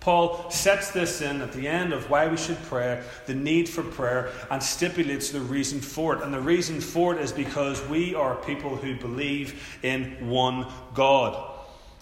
Paul 0.00 0.50
sets 0.50 0.90
this 0.90 1.22
in 1.22 1.40
at 1.42 1.52
the 1.52 1.68
end 1.68 1.92
of 1.92 2.10
why 2.10 2.26
we 2.26 2.36
should 2.36 2.60
pray, 2.64 3.02
the 3.26 3.34
need 3.34 3.68
for 3.68 3.82
prayer, 3.82 4.32
and 4.50 4.62
stipulates 4.62 5.30
the 5.30 5.40
reason 5.40 5.80
for 5.80 6.16
it. 6.16 6.22
And 6.22 6.34
the 6.34 6.40
reason 6.40 6.80
for 6.80 7.14
it 7.14 7.20
is 7.20 7.32
because 7.32 7.86
we 7.86 8.14
are 8.14 8.34
people 8.34 8.76
who 8.76 8.96
believe 8.96 9.78
in 9.82 10.28
one 10.28 10.66
God. 10.92 11.51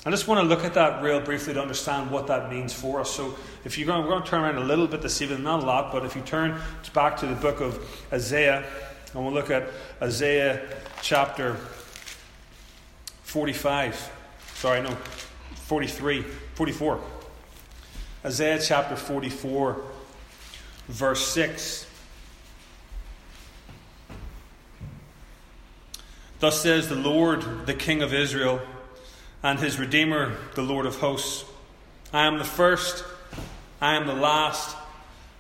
I 0.07 0.11
just 0.11 0.27
want 0.27 0.41
to 0.41 0.47
look 0.47 0.65
at 0.65 0.73
that 0.75 1.03
real 1.03 1.21
briefly 1.21 1.53
to 1.53 1.61
understand 1.61 2.11
what 2.11 2.27
that 2.29 2.51
means 2.51 2.73
for 2.73 3.01
us. 3.01 3.11
So, 3.11 3.37
if 3.67 3.77
you're 3.77 3.87
going, 3.87 4.03
we're 4.03 4.09
going 4.09 4.23
to 4.23 4.29
turn 4.29 4.41
around 4.41 4.57
a 4.57 4.65
little 4.65 4.87
bit 4.87 5.03
this 5.03 5.21
evening, 5.21 5.43
not 5.43 5.63
a 5.63 5.67
lot, 5.67 5.93
but 5.93 6.07
if 6.07 6.17
you 6.17 6.23
turn 6.23 6.59
back 6.95 7.19
to 7.19 7.27
the 7.27 7.35
book 7.35 7.61
of 7.61 7.79
Isaiah, 8.11 8.65
and 9.13 9.23
we'll 9.23 9.35
look 9.35 9.51
at 9.51 9.69
Isaiah 10.01 10.67
chapter 11.03 11.57
45. 13.25 14.11
Sorry, 14.55 14.81
no, 14.81 14.97
43, 15.67 16.23
44. 16.55 17.01
Isaiah 18.25 18.59
chapter 18.59 18.97
44, 18.97 19.83
verse 20.89 21.27
6. 21.29 21.87
Thus 26.39 26.63
says 26.63 26.89
the 26.89 26.95
Lord, 26.95 27.67
the 27.67 27.75
King 27.75 28.01
of 28.01 28.15
Israel, 28.15 28.63
and 29.43 29.59
his 29.59 29.79
Redeemer, 29.79 30.37
the 30.55 30.63
Lord 30.63 30.87
of 30.87 30.97
hosts 30.97 31.45
I 32.13 32.27
am 32.27 32.39
the 32.39 32.45
first, 32.45 33.05
I 33.81 33.95
am 33.95 34.07
the 34.07 34.15
last. 34.15 34.77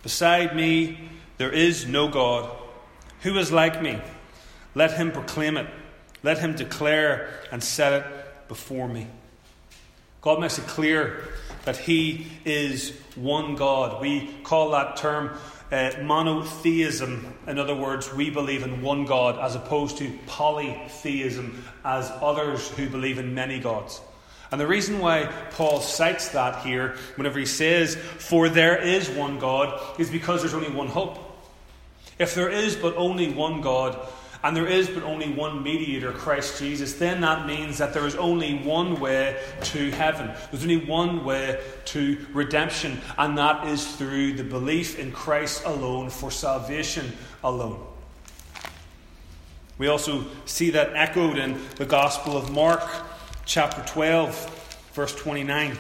Beside 0.03 0.55
me, 0.55 1.11
there 1.37 1.51
is 1.51 1.87
no 1.87 2.09
God. 2.09 2.49
Who 3.23 3.37
is 3.39 3.51
like 3.51 3.83
me? 3.83 4.01
Let 4.75 4.93
him 4.93 5.11
proclaim 5.11 5.57
it. 5.57 5.67
Let 6.23 6.39
him 6.39 6.55
declare 6.55 7.29
and 7.51 7.63
set 7.63 7.93
it 7.93 8.49
before 8.49 8.87
me. 8.87 9.09
God 10.23 10.39
makes 10.39 10.59
it 10.59 10.67
clear 10.67 11.25
that 11.65 11.77
He 11.77 12.27
is 12.45 12.93
one 13.17 13.55
God. 13.55 14.01
We 14.01 14.35
call 14.45 14.71
that 14.71 14.97
term 14.97 15.31
uh, 15.73 15.93
monotheism. 16.03 17.33
In 17.47 17.59
other 17.59 17.75
words, 17.75 18.13
we 18.13 18.31
believe 18.31 18.63
in 18.63 18.83
one 18.83 19.05
God 19.05 19.39
as 19.39 19.55
opposed 19.55 19.99
to 19.99 20.19
polytheism 20.27 21.65
as 21.85 22.11
others 22.21 22.69
who 22.71 22.89
believe 22.89 23.19
in 23.19 23.35
many 23.35 23.59
gods. 23.59 24.01
And 24.51 24.61
the 24.61 24.67
reason 24.67 24.99
why 24.99 25.27
Paul 25.53 25.81
cites 25.81 26.31
that 26.31 26.65
here, 26.65 26.97
whenever 27.15 27.39
he 27.39 27.47
says, 27.47 27.95
For 27.95 28.49
there 28.49 28.77
is 28.77 29.09
one 29.09 29.39
God, 29.39 29.81
is 30.01 30.11
because 30.11 30.41
there's 30.41 30.55
only 30.55 30.71
one 30.71 30.89
hope. 30.89 31.19
If 32.19 32.35
there 32.35 32.49
is 32.49 32.75
but 32.75 32.97
only 32.97 33.33
one 33.33 33.61
God, 33.61 33.97
and 34.43 34.57
there 34.57 34.67
is 34.67 34.89
but 34.89 35.03
only 35.03 35.33
one 35.33 35.63
mediator, 35.63 36.13
Christ 36.13 36.59
Jesus, 36.59 36.95
then 36.95 37.21
that 37.21 37.47
means 37.47 37.79
that 37.79 37.93
there 37.93 38.07
is 38.07 38.15
only 38.15 38.59
one 38.59 38.99
way 38.99 39.39
to 39.65 39.91
heaven. 39.91 40.31
There's 40.51 40.63
only 40.63 40.85
one 40.85 41.25
way 41.25 41.61
to 41.87 42.27
redemption, 42.33 43.01
and 43.19 43.37
that 43.37 43.67
is 43.67 43.97
through 43.97 44.35
the 44.35 44.45
belief 44.45 44.99
in 44.99 45.13
Christ 45.13 45.65
alone 45.65 46.09
for 46.09 46.31
salvation 46.31 47.13
alone. 47.45 47.87
We 49.77 49.89
also 49.89 50.27
see 50.45 50.71
that 50.71 50.95
echoed 50.95 51.39
in 51.39 51.59
the 51.77 51.87
Gospel 51.87 52.37
of 52.37 52.51
Mark, 52.51 52.83
chapter 53.47 53.83
12, 53.93 54.91
verse 54.95 55.15
29. 55.15 55.77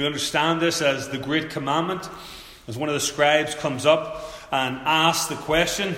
We 0.00 0.06
understand 0.06 0.62
this 0.62 0.80
as 0.80 1.10
the 1.10 1.18
Great 1.18 1.50
Commandment, 1.50 2.08
as 2.66 2.78
one 2.78 2.88
of 2.88 2.94
the 2.94 3.00
scribes 3.00 3.54
comes 3.54 3.84
up 3.84 4.32
and 4.50 4.78
asks 4.78 5.28
the 5.28 5.34
question, 5.34 5.94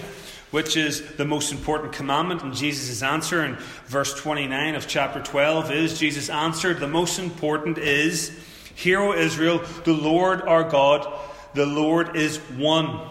which 0.51 0.77
is 0.77 1.15
the 1.15 1.25
most 1.25 1.53
important 1.53 1.93
commandment? 1.93 2.43
And 2.43 2.53
Jesus' 2.53 3.01
answer 3.01 3.45
in 3.45 3.55
verse 3.87 4.13
29 4.21 4.75
of 4.75 4.89
chapter 4.89 5.23
12 5.23 5.71
is 5.71 6.01
Jesus 6.01 6.31
answered, 6.31 6.81
The 6.81 6.89
most 6.89 7.21
important 7.21 7.79
is, 7.79 8.37
Hear, 8.75 8.99
O 8.99 9.13
Israel, 9.13 9.63
the 9.85 9.93
Lord 9.93 10.43
our 10.43 10.69
God, 10.69 11.07
the 11.55 11.67
Lord 11.67 12.17
is 12.17 12.39
one. 12.39 13.09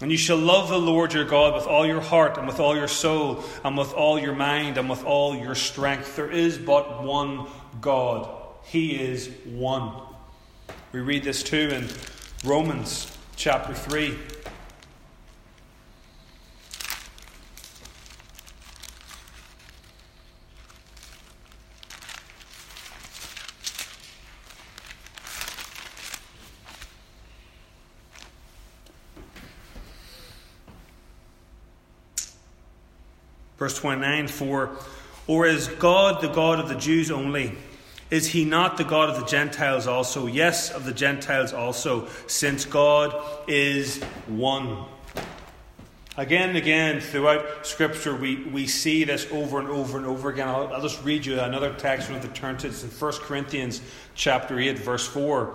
And 0.00 0.10
you 0.10 0.18
shall 0.18 0.38
love 0.38 0.70
the 0.70 0.76
Lord 0.76 1.14
your 1.14 1.24
God 1.24 1.54
with 1.54 1.68
all 1.68 1.86
your 1.86 2.00
heart, 2.00 2.36
and 2.36 2.48
with 2.48 2.58
all 2.58 2.74
your 2.74 2.88
soul, 2.88 3.44
and 3.62 3.78
with 3.78 3.92
all 3.92 4.18
your 4.18 4.34
mind, 4.34 4.76
and 4.76 4.90
with 4.90 5.04
all 5.04 5.36
your 5.36 5.54
strength. 5.54 6.16
There 6.16 6.32
is 6.32 6.58
but 6.58 7.04
one 7.04 7.46
God. 7.80 8.28
He 8.64 8.96
is 8.96 9.30
one. 9.44 10.11
We 10.92 11.00
read 11.00 11.24
this 11.24 11.42
too 11.42 11.70
in 11.70 11.88
Romans 12.44 13.10
chapter 13.34 13.72
3. 13.72 14.14
Verse 33.56 33.78
29 33.78 34.28
For, 34.28 34.76
or 35.26 35.46
is 35.46 35.68
God 35.68 36.20
the 36.20 36.28
God 36.28 36.60
of 36.60 36.68
the 36.68 36.74
Jews 36.74 37.10
only? 37.10 37.56
Is 38.12 38.28
he 38.28 38.44
not 38.44 38.76
the 38.76 38.84
God 38.84 39.08
of 39.08 39.18
the 39.18 39.24
Gentiles 39.24 39.86
also? 39.86 40.26
Yes, 40.26 40.70
of 40.70 40.84
the 40.84 40.92
Gentiles 40.92 41.54
also, 41.54 42.08
since 42.26 42.66
God 42.66 43.18
is 43.48 44.02
one. 44.26 44.84
Again 46.18 46.50
and 46.50 46.58
again 46.58 47.00
throughout 47.00 47.66
Scripture, 47.66 48.14
we, 48.14 48.44
we 48.44 48.66
see 48.66 49.04
this 49.04 49.26
over 49.32 49.60
and 49.60 49.68
over 49.68 49.96
and 49.96 50.06
over 50.06 50.28
again. 50.28 50.46
I'll, 50.46 50.74
I'll 50.74 50.82
just 50.82 51.02
read 51.02 51.24
you 51.24 51.40
another 51.40 51.72
text 51.72 52.08
from 52.08 52.20
the 52.20 52.28
turn 52.28 52.58
to 52.58 52.68
it's 52.68 52.84
in 52.84 52.90
1 52.90 53.12
Corinthians 53.22 53.80
chapter 54.14 54.60
8, 54.60 54.78
verse 54.80 55.06
4. 55.06 55.54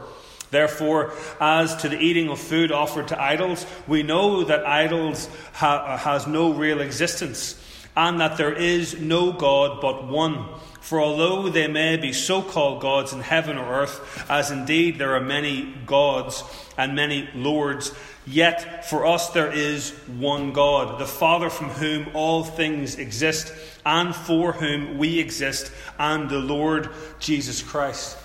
Therefore, 0.50 1.14
as 1.40 1.76
to 1.84 1.90
the 1.90 2.00
eating 2.00 2.30
of 2.30 2.40
food 2.40 2.72
offered 2.72 3.10
to 3.10 3.22
idols, 3.22 3.68
we 3.86 4.02
know 4.02 4.46
that 4.46 4.66
idols 4.66 5.30
ha- 5.54 5.96
has 5.98 6.26
no 6.26 6.54
real 6.54 6.82
existence, 6.82 7.62
and 7.98 8.22
that 8.22 8.38
there 8.38 8.54
is 8.54 9.00
no 9.02 9.34
God 9.34 9.82
but 9.82 10.06
one. 10.06 10.46
For 10.82 11.02
although 11.02 11.50
there 11.50 11.68
may 11.68 11.98
be 11.98 12.14
so 12.14 12.44
called 12.44 12.80
gods 12.80 13.12
in 13.12 13.22
heaven 13.22 13.58
or 13.58 13.82
earth, 13.82 14.26
as 14.30 14.52
indeed 14.52 15.00
there 15.00 15.16
are 15.16 15.20
many 15.20 15.74
gods 15.88 16.44
and 16.78 16.96
many 16.96 17.28
lords, 17.34 17.92
yet 18.28 18.86
for 18.86 19.08
us 19.08 19.32
there 19.32 19.52
is 19.52 19.90
one 20.20 20.54
God, 20.54 21.00
the 21.00 21.08
Father 21.08 21.50
from 21.50 21.70
whom 21.70 22.08
all 22.14 22.44
things 22.44 23.00
exist, 23.00 23.52
and 23.84 24.16
for 24.16 24.54
whom 24.54 25.00
we 25.00 25.20
exist, 25.20 25.72
and 25.98 26.30
the 26.30 26.40
Lord 26.40 26.90
Jesus 27.20 27.64
Christ. 27.64 28.16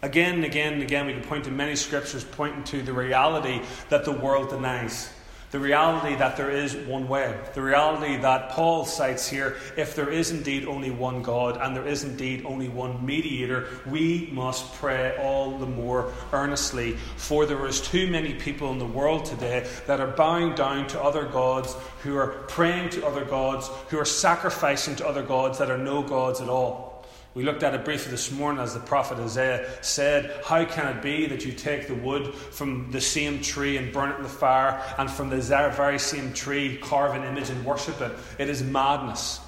Again 0.00 0.36
and 0.36 0.44
again 0.46 0.72
and 0.72 0.82
again, 0.82 1.06
we 1.06 1.12
can 1.12 1.22
point 1.22 1.44
to 1.44 1.50
many 1.50 1.76
scriptures 1.76 2.24
pointing 2.24 2.64
to 2.64 2.82
the 2.82 2.94
reality 2.94 3.60
that 3.90 4.06
the 4.06 4.12
world 4.12 4.48
denies. 4.48 5.10
The 5.50 5.58
reality 5.58 6.14
that 6.16 6.36
there 6.36 6.50
is 6.50 6.76
one 6.76 7.08
way. 7.08 7.34
The 7.54 7.62
reality 7.62 8.18
that 8.18 8.50
Paul 8.50 8.84
cites 8.84 9.26
here 9.26 9.56
if 9.78 9.94
there 9.94 10.10
is 10.10 10.30
indeed 10.30 10.66
only 10.66 10.90
one 10.90 11.22
God 11.22 11.56
and 11.56 11.74
there 11.74 11.86
is 11.86 12.04
indeed 12.04 12.44
only 12.44 12.68
one 12.68 13.04
mediator, 13.04 13.66
we 13.86 14.28
must 14.30 14.74
pray 14.74 15.16
all 15.18 15.56
the 15.56 15.64
more 15.64 16.12
earnestly. 16.34 16.98
For 17.16 17.46
there 17.46 17.66
is 17.66 17.80
too 17.80 18.10
many 18.10 18.34
people 18.34 18.70
in 18.72 18.78
the 18.78 18.84
world 18.84 19.24
today 19.24 19.66
that 19.86 20.00
are 20.00 20.06
bowing 20.06 20.54
down 20.54 20.86
to 20.88 21.02
other 21.02 21.24
gods, 21.24 21.74
who 22.02 22.16
are 22.18 22.44
praying 22.48 22.90
to 22.90 23.06
other 23.06 23.24
gods, 23.24 23.70
who 23.88 23.98
are 23.98 24.04
sacrificing 24.04 24.96
to 24.96 25.08
other 25.08 25.22
gods 25.22 25.58
that 25.58 25.70
are 25.70 25.78
no 25.78 26.02
gods 26.02 26.42
at 26.42 26.50
all. 26.50 26.87
We 27.34 27.44
looked 27.44 27.62
at 27.62 27.74
it 27.74 27.84
briefly 27.84 28.10
this 28.10 28.32
morning 28.32 28.60
as 28.60 28.74
the 28.74 28.80
prophet 28.80 29.18
Isaiah 29.18 29.68
said, 29.80 30.42
How 30.44 30.64
can 30.64 30.96
it 30.96 31.02
be 31.02 31.26
that 31.26 31.44
you 31.44 31.52
take 31.52 31.86
the 31.86 31.94
wood 31.94 32.34
from 32.34 32.90
the 32.90 33.00
same 33.00 33.40
tree 33.40 33.76
and 33.76 33.92
burn 33.92 34.10
it 34.10 34.16
in 34.16 34.22
the 34.22 34.28
fire, 34.28 34.82
and 34.96 35.10
from 35.10 35.28
the 35.30 35.36
very 35.36 35.98
same 35.98 36.32
tree 36.32 36.78
carve 36.78 37.14
an 37.14 37.24
image 37.24 37.50
and 37.50 37.64
worship 37.64 38.00
it? 38.00 38.12
It 38.38 38.48
is 38.48 38.62
madness. 38.62 39.40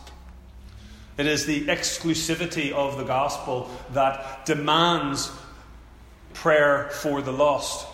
It 1.18 1.26
is 1.26 1.46
the 1.46 1.66
exclusivity 1.66 2.72
of 2.72 2.96
the 2.96 3.04
gospel 3.04 3.70
that 3.92 4.46
demands 4.46 5.32
prayer 6.32 6.90
for 6.90 7.22
the 7.22 7.32
lost 7.32 7.86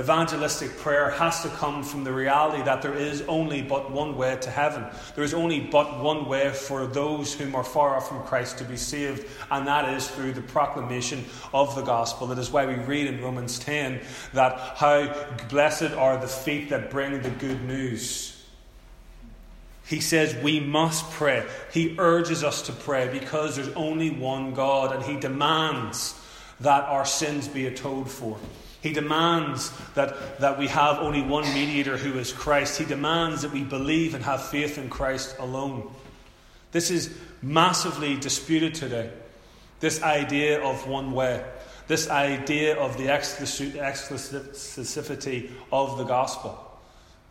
evangelistic 0.00 0.76
prayer 0.78 1.10
has 1.10 1.42
to 1.42 1.48
come 1.50 1.82
from 1.82 2.04
the 2.04 2.12
reality 2.12 2.62
that 2.62 2.80
there 2.80 2.94
is 2.94 3.22
only 3.28 3.60
but 3.60 3.90
one 3.90 4.16
way 4.16 4.36
to 4.40 4.50
heaven. 4.50 4.86
There 5.14 5.24
is 5.24 5.34
only 5.34 5.60
but 5.60 6.00
one 6.00 6.26
way 6.26 6.50
for 6.50 6.86
those 6.86 7.34
whom 7.34 7.54
are 7.54 7.62
far 7.62 7.96
off 7.96 8.08
from 8.08 8.22
Christ 8.22 8.58
to 8.58 8.64
be 8.64 8.76
saved, 8.76 9.28
and 9.50 9.66
that 9.66 9.92
is 9.92 10.08
through 10.08 10.32
the 10.32 10.42
proclamation 10.42 11.24
of 11.52 11.74
the 11.74 11.82
gospel. 11.82 12.26
That 12.28 12.38
is 12.38 12.50
why 12.50 12.66
we 12.66 12.74
read 12.74 13.06
in 13.06 13.22
Romans 13.22 13.58
10 13.58 14.00
that 14.32 14.58
how 14.76 15.12
blessed 15.48 15.92
are 15.92 16.16
the 16.16 16.26
feet 16.26 16.70
that 16.70 16.90
bring 16.90 17.20
the 17.20 17.30
good 17.30 17.62
news. 17.62 18.42
He 19.86 20.00
says 20.00 20.34
we 20.36 20.60
must 20.60 21.10
pray. 21.10 21.46
He 21.72 21.96
urges 21.98 22.42
us 22.42 22.62
to 22.62 22.72
pray 22.72 23.08
because 23.08 23.56
there's 23.56 23.74
only 23.74 24.10
one 24.10 24.54
God, 24.54 24.94
and 24.94 25.04
He 25.04 25.20
demands 25.20 26.14
that 26.60 26.84
our 26.84 27.04
sins 27.04 27.48
be 27.48 27.66
atoned 27.66 28.10
for. 28.10 28.38
He 28.82 28.92
demands 28.92 29.72
that, 29.94 30.40
that 30.40 30.58
we 30.58 30.66
have 30.68 30.98
only 30.98 31.22
one 31.22 31.44
mediator 31.54 31.96
who 31.96 32.18
is 32.18 32.32
Christ. 32.32 32.78
He 32.78 32.84
demands 32.84 33.42
that 33.42 33.52
we 33.52 33.62
believe 33.62 34.14
and 34.14 34.24
have 34.24 34.46
faith 34.46 34.78
in 34.78 34.88
Christ 34.88 35.36
alone. 35.38 35.88
This 36.72 36.90
is 36.90 37.16
massively 37.42 38.16
disputed 38.16 38.74
today. 38.74 39.10
This 39.80 40.02
idea 40.02 40.62
of 40.62 40.86
one 40.86 41.12
way, 41.12 41.44
this 41.88 42.08
idea 42.08 42.76
of 42.76 42.96
the 42.96 43.04
exclusivity 43.04 45.50
of 45.72 45.98
the 45.98 46.04
gospel. 46.04 46.66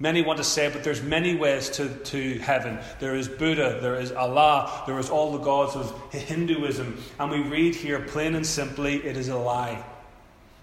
Many 0.01 0.21
want 0.21 0.37
to 0.37 0.45
say, 0.45 0.69
but 0.71 0.83
there's 0.83 1.01
many 1.01 1.35
ways 1.35 1.69
to, 1.71 1.89
to 1.89 2.39
heaven. 2.39 2.79
There 2.99 3.15
is 3.15 3.27
Buddha, 3.27 3.79
there 3.81 3.99
is 3.99 4.13
Allah, 4.13 4.83
there 4.87 4.97
is 4.97 5.09
all 5.09 5.33
the 5.33 5.39
gods 5.39 5.75
of 5.75 6.13
Hinduism. 6.13 6.97
And 7.19 7.29
we 7.29 7.41
read 7.41 7.75
here 7.75 7.99
plain 7.99 8.35
and 8.35 8.45
simply, 8.45 9.05
it 9.05 9.17
is 9.17 9.27
a 9.27 9.35
lie. 9.35 9.83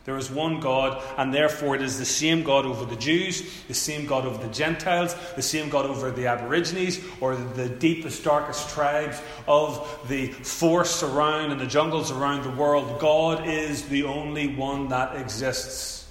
There 0.06 0.16
is 0.16 0.30
one 0.30 0.60
God, 0.60 1.02
and 1.18 1.34
therefore 1.34 1.74
it 1.74 1.82
is 1.82 1.98
the 1.98 2.04
same 2.04 2.44
God 2.44 2.64
over 2.64 2.84
the 2.84 2.94
Jews, 2.94 3.42
the 3.66 3.74
same 3.74 4.06
God 4.06 4.24
over 4.24 4.40
the 4.40 4.52
Gentiles, 4.52 5.16
the 5.34 5.42
same 5.42 5.68
God 5.68 5.84
over 5.84 6.12
the 6.12 6.28
Aborigines, 6.28 7.00
or 7.20 7.34
the 7.34 7.68
deepest, 7.68 8.22
darkest 8.22 8.70
tribes 8.70 9.20
of 9.48 10.06
the 10.08 10.28
forests 10.28 11.02
around 11.02 11.50
and 11.50 11.60
the 11.60 11.66
jungles 11.66 12.12
around 12.12 12.44
the 12.44 12.50
world. 12.50 13.00
God 13.00 13.48
is 13.48 13.88
the 13.88 14.04
only 14.04 14.46
one 14.46 14.90
that 14.90 15.16
exists. 15.16 16.08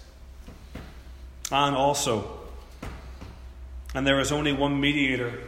And 1.49 1.73
also, 1.73 2.37
and 3.93 4.05
there 4.05 4.19
is 4.19 4.33
only 4.33 4.51
one 4.51 4.77
mediator. 4.77 5.41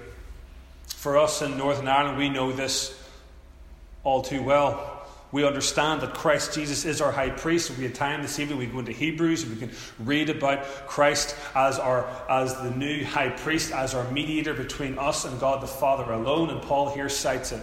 For 0.85 1.17
us 1.17 1.41
in 1.41 1.57
Northern 1.57 1.89
Ireland, 1.89 2.17
we 2.17 2.29
know 2.29 2.53
this 2.53 2.97
all 4.05 4.21
too 4.21 4.41
well. 4.41 4.96
We 5.37 5.45
understand 5.45 6.01
that 6.01 6.15
Christ 6.15 6.55
Jesus 6.55 6.83
is 6.83 6.99
our 6.99 7.11
high 7.11 7.29
priest. 7.29 7.69
We 7.77 7.83
had 7.83 7.93
time 7.93 8.23
this 8.23 8.39
evening, 8.39 8.57
we 8.57 8.65
go 8.65 8.79
into 8.79 8.91
Hebrews 8.91 9.43
and 9.43 9.53
we 9.53 9.59
can 9.59 9.69
read 9.99 10.31
about 10.31 10.63
Christ 10.87 11.35
as 11.53 11.77
our 11.77 12.07
as 12.27 12.55
the 12.55 12.71
new 12.71 13.05
high 13.05 13.29
priest, 13.29 13.71
as 13.71 13.93
our 13.93 14.09
mediator 14.09 14.55
between 14.55 14.97
us 14.97 15.25
and 15.25 15.39
God 15.39 15.61
the 15.61 15.67
Father 15.67 16.11
alone. 16.11 16.49
And 16.49 16.59
Paul 16.63 16.89
here 16.89 17.07
cites 17.07 17.51
it. 17.51 17.61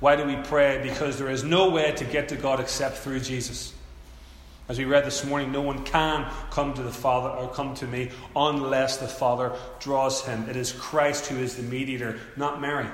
Why 0.00 0.16
do 0.16 0.24
we 0.24 0.34
pray? 0.42 0.80
Because 0.82 1.16
there 1.16 1.30
is 1.30 1.44
no 1.44 1.70
way 1.70 1.92
to 1.92 2.04
get 2.04 2.30
to 2.30 2.36
God 2.36 2.58
except 2.58 2.96
through 2.96 3.20
Jesus. 3.20 3.72
As 4.68 4.76
we 4.76 4.84
read 4.84 5.04
this 5.04 5.24
morning, 5.24 5.52
no 5.52 5.62
one 5.62 5.84
can 5.84 6.28
come 6.50 6.74
to 6.74 6.82
the 6.82 6.90
Father 6.90 7.28
or 7.28 7.48
come 7.48 7.76
to 7.76 7.86
me 7.86 8.10
unless 8.34 8.96
the 8.96 9.06
Father 9.06 9.52
draws 9.78 10.26
him. 10.26 10.48
It 10.50 10.56
is 10.56 10.72
Christ 10.72 11.26
who 11.26 11.38
is 11.38 11.54
the 11.54 11.62
mediator, 11.62 12.18
not 12.36 12.60
Mary. 12.60 12.88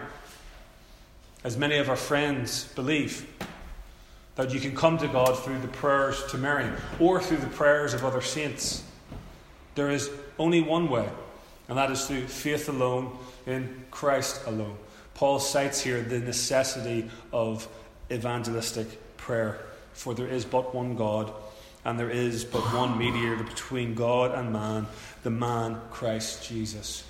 As 1.42 1.56
many 1.56 1.78
of 1.78 1.88
our 1.88 1.96
friends 1.96 2.70
believe 2.74 3.26
that 4.40 4.54
you 4.54 4.60
can 4.60 4.74
come 4.74 4.96
to 4.96 5.06
God 5.06 5.38
through 5.38 5.58
the 5.58 5.68
prayers 5.68 6.24
to 6.30 6.38
Mary 6.38 6.66
or 6.98 7.20
through 7.20 7.36
the 7.36 7.46
prayers 7.48 7.92
of 7.92 8.06
other 8.06 8.22
saints. 8.22 8.82
There 9.74 9.90
is 9.90 10.10
only 10.38 10.62
one 10.62 10.88
way, 10.88 11.06
and 11.68 11.76
that 11.76 11.90
is 11.90 12.06
through 12.06 12.26
faith 12.26 12.70
alone 12.70 13.18
in 13.46 13.84
Christ 13.90 14.40
alone. 14.46 14.78
Paul 15.12 15.40
cites 15.40 15.82
here 15.82 16.00
the 16.00 16.20
necessity 16.20 17.10
of 17.34 17.68
evangelistic 18.10 19.18
prayer, 19.18 19.58
for 19.92 20.14
there 20.14 20.26
is 20.26 20.46
but 20.46 20.74
one 20.74 20.96
God 20.96 21.30
and 21.84 22.00
there 22.00 22.08
is 22.08 22.42
but 22.42 22.62
one 22.72 22.96
mediator 22.96 23.44
between 23.44 23.94
God 23.94 24.34
and 24.34 24.54
man, 24.54 24.86
the 25.22 25.30
man 25.30 25.78
Christ 25.90 26.48
Jesus. 26.48 27.04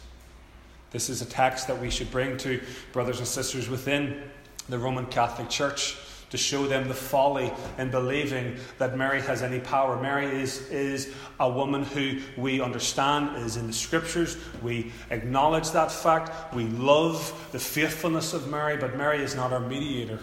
This 0.90 1.08
is 1.08 1.22
a 1.22 1.26
text 1.26 1.68
that 1.68 1.80
we 1.80 1.90
should 1.90 2.10
bring 2.10 2.38
to 2.38 2.60
brothers 2.92 3.20
and 3.20 3.28
sisters 3.28 3.68
within 3.68 4.20
the 4.68 4.80
Roman 4.80 5.06
Catholic 5.06 5.48
Church 5.48 5.96
to 6.30 6.36
show 6.36 6.66
them 6.66 6.88
the 6.88 6.94
folly 6.94 7.52
in 7.78 7.90
believing 7.90 8.56
that 8.78 8.96
Mary 8.96 9.20
has 9.22 9.42
any 9.42 9.60
power. 9.60 10.00
Mary 10.00 10.26
is, 10.40 10.68
is 10.70 11.12
a 11.38 11.50
woman 11.50 11.84
who 11.84 12.20
we 12.36 12.60
understand 12.60 13.36
is 13.36 13.56
in 13.56 13.66
the 13.66 13.72
scriptures. 13.72 14.36
We 14.62 14.92
acknowledge 15.10 15.70
that 15.72 15.92
fact. 15.92 16.54
We 16.54 16.64
love 16.64 17.48
the 17.52 17.58
faithfulness 17.58 18.32
of 18.32 18.48
Mary, 18.48 18.76
but 18.76 18.96
Mary 18.96 19.22
is 19.22 19.34
not 19.34 19.52
our 19.52 19.60
mediator, 19.60 20.20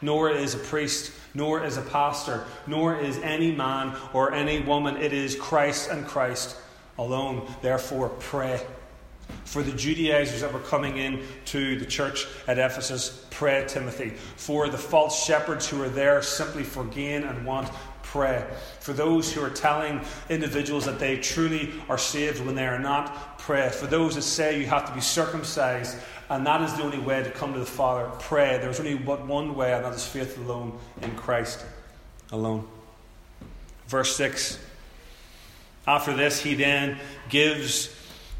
nor 0.00 0.30
is 0.30 0.54
a 0.54 0.58
priest 0.58 1.12
nor 1.34 1.64
is 1.64 1.76
a 1.76 1.82
pastor, 1.82 2.44
nor 2.66 2.96
is 2.96 3.18
any 3.18 3.50
man 3.50 3.96
or 4.12 4.32
any 4.32 4.60
woman. 4.60 4.96
It 4.96 5.12
is 5.12 5.34
Christ 5.34 5.90
and 5.90 6.06
Christ 6.06 6.56
alone. 6.96 7.46
Therefore, 7.60 8.08
pray. 8.08 8.64
For 9.44 9.62
the 9.62 9.72
Judaizers 9.72 10.40
that 10.40 10.52
were 10.52 10.60
coming 10.60 10.96
in 10.96 11.22
to 11.46 11.78
the 11.78 11.86
church 11.86 12.26
at 12.48 12.58
Ephesus, 12.58 13.26
pray, 13.30 13.64
Timothy. 13.68 14.10
For 14.36 14.68
the 14.68 14.78
false 14.78 15.24
shepherds 15.24 15.68
who 15.68 15.82
are 15.82 15.88
there 15.88 16.22
simply 16.22 16.64
for 16.64 16.84
gain 16.84 17.22
and 17.22 17.46
want, 17.46 17.70
pray. 18.02 18.44
For 18.80 18.92
those 18.92 19.32
who 19.32 19.42
are 19.42 19.50
telling 19.50 20.00
individuals 20.28 20.84
that 20.86 20.98
they 20.98 21.18
truly 21.18 21.72
are 21.88 21.98
saved 21.98 22.44
when 22.44 22.54
they 22.54 22.66
are 22.66 22.78
not, 22.78 23.38
pray. 23.38 23.70
For 23.70 23.86
those 23.86 24.16
that 24.16 24.22
say 24.22 24.58
you 24.58 24.66
have 24.66 24.86
to 24.86 24.94
be 24.94 25.00
circumcised 25.00 25.96
and 26.30 26.46
that 26.46 26.62
is 26.62 26.72
the 26.74 26.82
only 26.82 26.98
way 26.98 27.22
to 27.22 27.30
come 27.30 27.52
to 27.52 27.58
the 27.58 27.66
Father. 27.66 28.10
Pray. 28.20 28.58
There's 28.58 28.80
only 28.80 28.94
but 28.94 29.26
one 29.26 29.54
way, 29.54 29.72
and 29.74 29.84
that 29.84 29.92
is 29.92 30.06
faith 30.06 30.38
alone 30.38 30.78
in 31.02 31.14
Christ 31.16 31.64
alone. 32.32 32.66
Verse 33.88 34.16
6. 34.16 34.58
After 35.86 36.16
this, 36.16 36.40
he 36.40 36.54
then 36.54 36.98
gives 37.28 37.94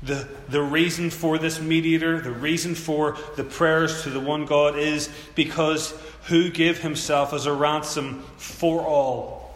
the, 0.05 0.29
the 0.49 0.63
reason 0.63 1.11
for 1.11 1.39
this 1.39 1.61
mediator, 1.61 2.21
the 2.21 2.31
reason 2.31 2.75
for 2.75 3.17
the 3.37 3.45
prayers 3.45 4.03
to 4.03 4.11
the 4.11 4.21
one 4.21 4.45
God 4.45 4.79
is 4.79 5.09
because 5.35 5.95
who 6.25 6.51
gave 6.51 6.79
himself 6.79 7.33
as 7.33 7.47
a 7.47 7.53
ransom 7.53 8.23
for 8.37 8.83
all. 8.83 9.55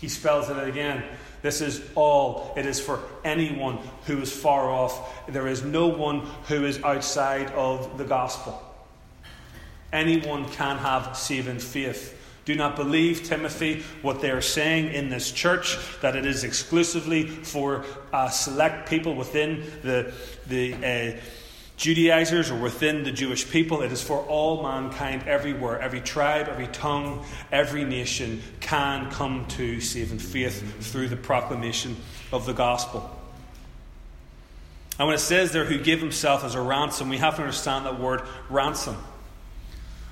He 0.00 0.08
spells 0.08 0.48
it 0.48 0.68
again. 0.68 1.04
This 1.42 1.60
is 1.60 1.82
all. 1.94 2.52
It 2.56 2.66
is 2.66 2.80
for 2.80 3.00
anyone 3.24 3.78
who 4.06 4.18
is 4.18 4.32
far 4.32 4.70
off. 4.70 5.26
There 5.28 5.46
is 5.46 5.62
no 5.62 5.88
one 5.88 6.20
who 6.48 6.64
is 6.64 6.82
outside 6.82 7.50
of 7.52 7.96
the 7.96 8.04
gospel. 8.04 8.60
Anyone 9.92 10.48
can 10.50 10.76
have 10.78 11.16
saving 11.16 11.58
faith. 11.58 12.16
Do 12.44 12.54
not 12.54 12.76
believe, 12.76 13.24
Timothy, 13.24 13.82
what 14.02 14.20
they 14.20 14.30
are 14.30 14.40
saying 14.40 14.92
in 14.92 15.10
this 15.10 15.30
church, 15.30 15.76
that 16.00 16.16
it 16.16 16.26
is 16.26 16.42
exclusively 16.42 17.26
for 17.26 17.84
uh, 18.12 18.28
select 18.28 18.88
people 18.88 19.14
within 19.14 19.64
the, 19.82 20.12
the 20.46 20.74
uh, 20.74 21.20
Judaizers 21.76 22.50
or 22.50 22.60
within 22.60 23.04
the 23.04 23.12
Jewish 23.12 23.50
people. 23.50 23.80
It 23.80 23.90
is 23.90 24.02
for 24.02 24.18
all 24.18 24.62
mankind 24.62 25.26
everywhere. 25.26 25.80
Every 25.80 26.00
tribe, 26.00 26.48
every 26.48 26.66
tongue, 26.66 27.24
every 27.50 27.84
nation 27.84 28.42
can 28.60 29.10
come 29.10 29.46
to 29.48 29.80
saving 29.80 30.18
faith 30.18 30.90
through 30.92 31.08
the 31.08 31.16
proclamation 31.16 31.96
of 32.32 32.44
the 32.44 32.52
gospel. 32.52 33.08
And 34.98 35.08
when 35.08 35.14
it 35.14 35.20
says 35.20 35.52
there, 35.52 35.64
who 35.64 35.78
gave 35.78 36.00
himself 36.00 36.44
as 36.44 36.54
a 36.54 36.60
ransom, 36.60 37.08
we 37.08 37.16
have 37.16 37.36
to 37.36 37.42
understand 37.42 37.86
that 37.86 37.98
word 37.98 38.20
ransom. 38.50 38.98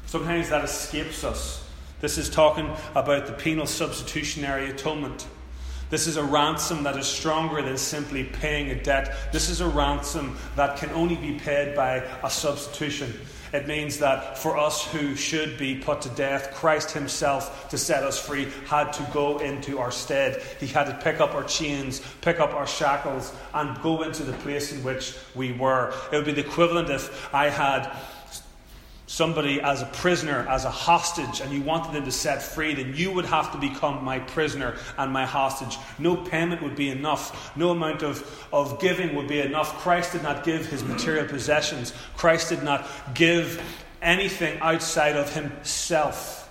Sometimes 0.07 0.49
that 0.49 0.65
escapes 0.65 1.23
us. 1.23 1.68
This 2.01 2.17
is 2.17 2.31
talking 2.31 2.71
about 2.95 3.27
the 3.27 3.33
penal 3.33 3.67
substitutionary 3.67 4.71
atonement. 4.71 5.27
This 5.91 6.07
is 6.07 6.17
a 6.17 6.23
ransom 6.23 6.85
that 6.85 6.97
is 6.97 7.07
stronger 7.07 7.61
than 7.63 7.77
simply 7.77 8.25
paying 8.25 8.71
a 8.71 8.81
debt. 8.81 9.33
This 9.33 9.49
is 9.49 9.61
a 9.61 9.69
ransom 9.69 10.37
that 10.55 10.77
can 10.77 10.91
only 10.91 11.17
be 11.17 11.39
paid 11.39 11.75
by 11.75 12.05
a 12.23 12.31
substitution. 12.31 13.13
It 13.53 13.67
means 13.67 13.99
that 13.99 14.37
for 14.39 14.59
us 14.59 14.85
who 14.85 15.17
should 15.17 15.59
be 15.59 15.77
put 15.77 16.03
to 16.03 16.11
death, 16.11 16.53
Christ 16.55 16.91
Himself, 16.91 17.69
to 17.71 17.79
set 17.79 18.05
us 18.05 18.25
free, 18.25 18.49
had 18.67 18.93
to 18.93 19.03
go 19.13 19.39
into 19.39 19.79
our 19.79 19.91
stead. 19.91 20.43
He 20.61 20.67
had 20.67 20.85
to 20.85 20.95
pick 21.03 21.21
up 21.21 21.35
our 21.35 21.45
chains, 21.45 22.03
pick 22.21 22.39
up 22.39 22.53
our 22.53 22.67
shackles, 22.67 23.35
and 23.55 23.81
go 23.81 24.03
into 24.03 24.23
the 24.23 24.35
place 24.35 24.73
in 24.73 24.85
which 24.85 25.17
we 25.35 25.53
were. 25.53 25.95
It 26.13 26.17
would 26.17 26.27
be 26.27 26.33
the 26.33 26.47
equivalent 26.47 26.91
if 26.91 27.35
I 27.35 27.49
had 27.49 27.91
somebody 29.09 29.61
as 29.63 29.81
a 29.81 29.87
prisoner, 29.87 30.47
as 30.49 30.67
a 30.67 30.71
hostage, 30.71 31.41
and 31.41 31.51
you 31.51 31.63
wanted 31.63 31.93
them 31.95 32.05
to 32.05 32.13
set 32.13 32.43
free, 32.43 32.75
then 32.75 32.95
you 32.95 33.11
would 33.11 33.25
have 33.25 33.51
to 33.51 33.59
become 33.59 34.05
my 34.05 34.19
prisoner 34.19 34.77
and 34.99 35.11
my 35.11 35.25
hostage. 35.25 35.79
No 35.99 36.15
payment 36.15 36.63
would 36.63 36.77
be 36.77 36.91
enough. 36.91 37.57
No 37.57 37.71
amount 37.71 38.03
of, 38.03 38.47
of 38.53 38.79
giving 38.81 39.17
would 39.17 39.27
be 39.27 39.41
enough. 39.41 39.79
Christ 39.79 40.13
did 40.13 40.23
not 40.23 40.45
give 40.45 40.67
his 40.67 40.85
material 40.85 41.27
possessions, 41.27 41.93
Christ 42.17 42.51
did 42.51 42.63
not 42.63 42.87
give 43.15 43.61
anything 44.03 44.61
outside 44.61 45.17
of 45.17 45.33
himself. 45.33 46.45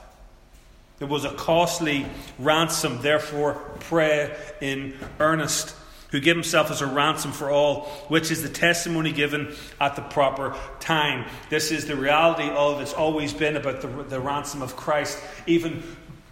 It 0.99 1.07
was 1.07 1.25
a 1.25 1.33
costly 1.35 2.07
ransom, 2.39 3.03
therefore, 3.03 3.53
pray 3.81 4.35
in 4.61 4.97
earnest 5.19 5.75
who 6.11 6.19
gave 6.19 6.35
himself 6.35 6.71
as 6.71 6.81
a 6.81 6.87
ransom 6.87 7.31
for 7.31 7.49
all, 7.49 7.85
which 8.07 8.31
is 8.31 8.43
the 8.43 8.49
testimony 8.49 9.11
given 9.11 9.53
at 9.79 9.95
the 9.95 10.01
proper 10.01 10.55
time. 10.79 11.29
This 11.49 11.71
is 11.71 11.85
the 11.85 11.95
reality 11.95 12.49
of 12.49 12.81
it's 12.81 12.93
always 12.93 13.33
been 13.33 13.57
about 13.57 13.81
the, 13.81 13.87
the 13.87 14.19
ransom 14.19 14.61
of 14.61 14.75
Christ, 14.75 15.19
even 15.45 15.83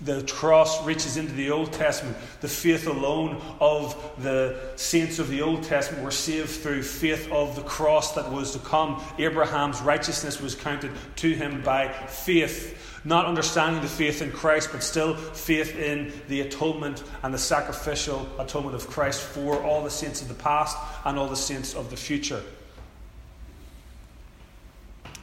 the 0.01 0.23
cross 0.23 0.85
reaches 0.85 1.17
into 1.17 1.33
the 1.33 1.51
Old 1.51 1.71
Testament. 1.71 2.17
The 2.41 2.47
faith 2.47 2.85
alone 2.85 3.41
of 3.59 3.95
the 4.21 4.59
saints 4.75 5.19
of 5.19 5.29
the 5.29 5.41
Old 5.41 5.63
Testament 5.63 6.03
were 6.03 6.11
saved 6.11 6.49
through 6.49 6.83
faith 6.83 7.31
of 7.31 7.55
the 7.55 7.63
cross 7.63 8.13
that 8.15 8.31
was 8.31 8.51
to 8.51 8.59
come. 8.59 9.01
Abraham's 9.17 9.81
righteousness 9.81 10.41
was 10.41 10.53
counted 10.53 10.91
to 11.17 11.33
him 11.33 11.61
by 11.63 11.87
faith. 11.87 12.84
Not 13.05 13.25
understanding 13.25 13.83
the 13.83 13.87
faith 13.87 14.23
in 14.23 14.31
Christ, 14.31 14.69
but 14.71 14.81
still 14.81 15.15
faith 15.15 15.77
in 15.77 16.11
the 16.27 16.41
atonement 16.41 17.03
and 17.21 17.31
the 17.31 17.37
sacrificial 17.37 18.27
atonement 18.39 18.75
of 18.75 18.87
Christ 18.87 19.21
for 19.21 19.61
all 19.63 19.83
the 19.83 19.91
saints 19.91 20.23
of 20.23 20.27
the 20.27 20.33
past 20.33 20.75
and 21.05 21.17
all 21.17 21.27
the 21.27 21.35
saints 21.35 21.75
of 21.75 21.91
the 21.91 21.97
future. 21.97 22.41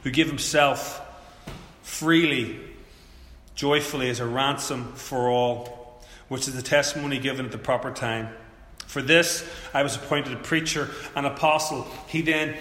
Who 0.03 0.11
gave 0.11 0.27
himself 0.27 1.01
freely 1.81 2.59
joyfully 3.55 4.09
as 4.09 4.19
a 4.19 4.25
ransom 4.25 4.93
for 4.93 5.29
all, 5.29 6.01
which 6.27 6.47
is 6.47 6.55
the 6.55 6.61
testimony 6.61 7.19
given 7.19 7.45
at 7.45 7.51
the 7.51 7.57
proper 7.57 7.91
time. 7.91 8.29
For 8.87 9.01
this 9.01 9.47
I 9.73 9.83
was 9.83 9.95
appointed 9.95 10.33
a 10.33 10.37
preacher, 10.37 10.89
an 11.15 11.25
apostle. 11.25 11.87
He 12.07 12.21
then 12.21 12.55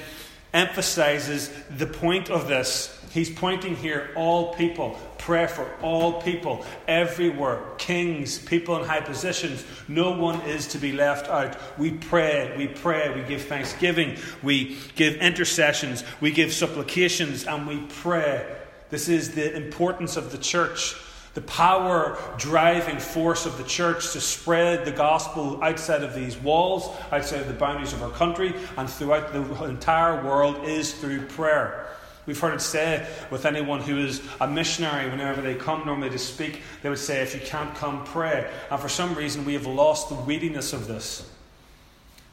emphasizes 0.53 1.51
the 1.71 1.87
point 1.87 2.31
of 2.31 2.49
this. 2.49 2.99
He's 3.13 3.31
pointing 3.31 3.77
here 3.77 4.11
all 4.17 4.55
people, 4.55 4.99
prayer 5.23 5.49
for 5.49 5.69
all 5.83 6.21
people, 6.21 6.65
everywhere, 6.87 7.63
kings, 7.79 8.39
people 8.39 8.77
in 8.77 8.87
high 8.87 9.01
positions. 9.01 9.65
No 9.89 10.11
one 10.11 10.41
is 10.43 10.67
to 10.69 10.79
be 10.79 10.93
left 10.93 11.29
out. 11.29 11.57
We 11.79 11.93
pray, 11.93 12.55
we 12.57 12.67
pray, 12.67 13.15
we 13.15 13.23
give 13.27 13.43
thanksgiving, 13.43 14.19
we 14.43 14.79
give 14.97 15.17
intercessions, 15.17 16.05
we 16.21 16.33
give 16.33 16.53
supplications, 16.53 17.47
and 17.47 17.67
we 17.67 17.79
pray 17.89 18.59
this 18.93 19.09
is 19.09 19.35
the 19.35 19.57
importance 19.57 20.19
of 20.19 20.33
the 20.33 20.39
church, 20.39 20.95
the 21.33 21.41
power 21.41 22.19
driving 22.37 22.99
force 22.99 23.47
of 23.47 23.57
the 23.57 23.65
church 23.65 24.13
to 24.13 24.21
spread 24.21 24.85
the 24.85 24.93
gospel 24.93 25.59
outside 25.63 26.03
of 26.03 26.15
these 26.15 26.37
walls, 26.37 26.95
outside 27.11 27.41
of 27.41 27.49
the 27.49 27.55
boundaries 27.55 27.95
of 27.95 28.03
our 28.03 28.11
country, 28.11 28.55
and 28.77 28.91
throughout 28.91 29.33
the 29.33 29.65
entire 29.65 30.23
world 30.23 30.69
is 30.69 30.93
through 30.93 31.25
prayer. 31.29 31.87
We've 32.25 32.39
heard 32.39 32.55
it 32.55 32.61
said 32.61 33.09
with 33.31 33.47
anyone 33.47 33.81
who 33.81 33.99
is 33.99 34.23
a 34.41 34.47
missionary, 34.47 35.11
whenever 35.11 35.43
they 35.43 35.55
come 35.55 35.85
normally 35.85 36.11
to 36.11 36.19
speak, 36.19 36.63
they 36.83 36.89
would 36.89 36.99
say, 36.99 37.21
If 37.21 37.35
you 37.35 37.41
can't 37.41 37.75
come, 37.75 38.05
pray. 38.05 38.49
And 38.71 38.81
for 38.81 38.89
some 38.89 39.15
reason, 39.15 39.45
we 39.45 39.55
have 39.55 39.67
lost 39.67 40.09
the 40.09 40.15
weightiness 40.15 40.73
of 40.73 40.87
this. 40.87 41.29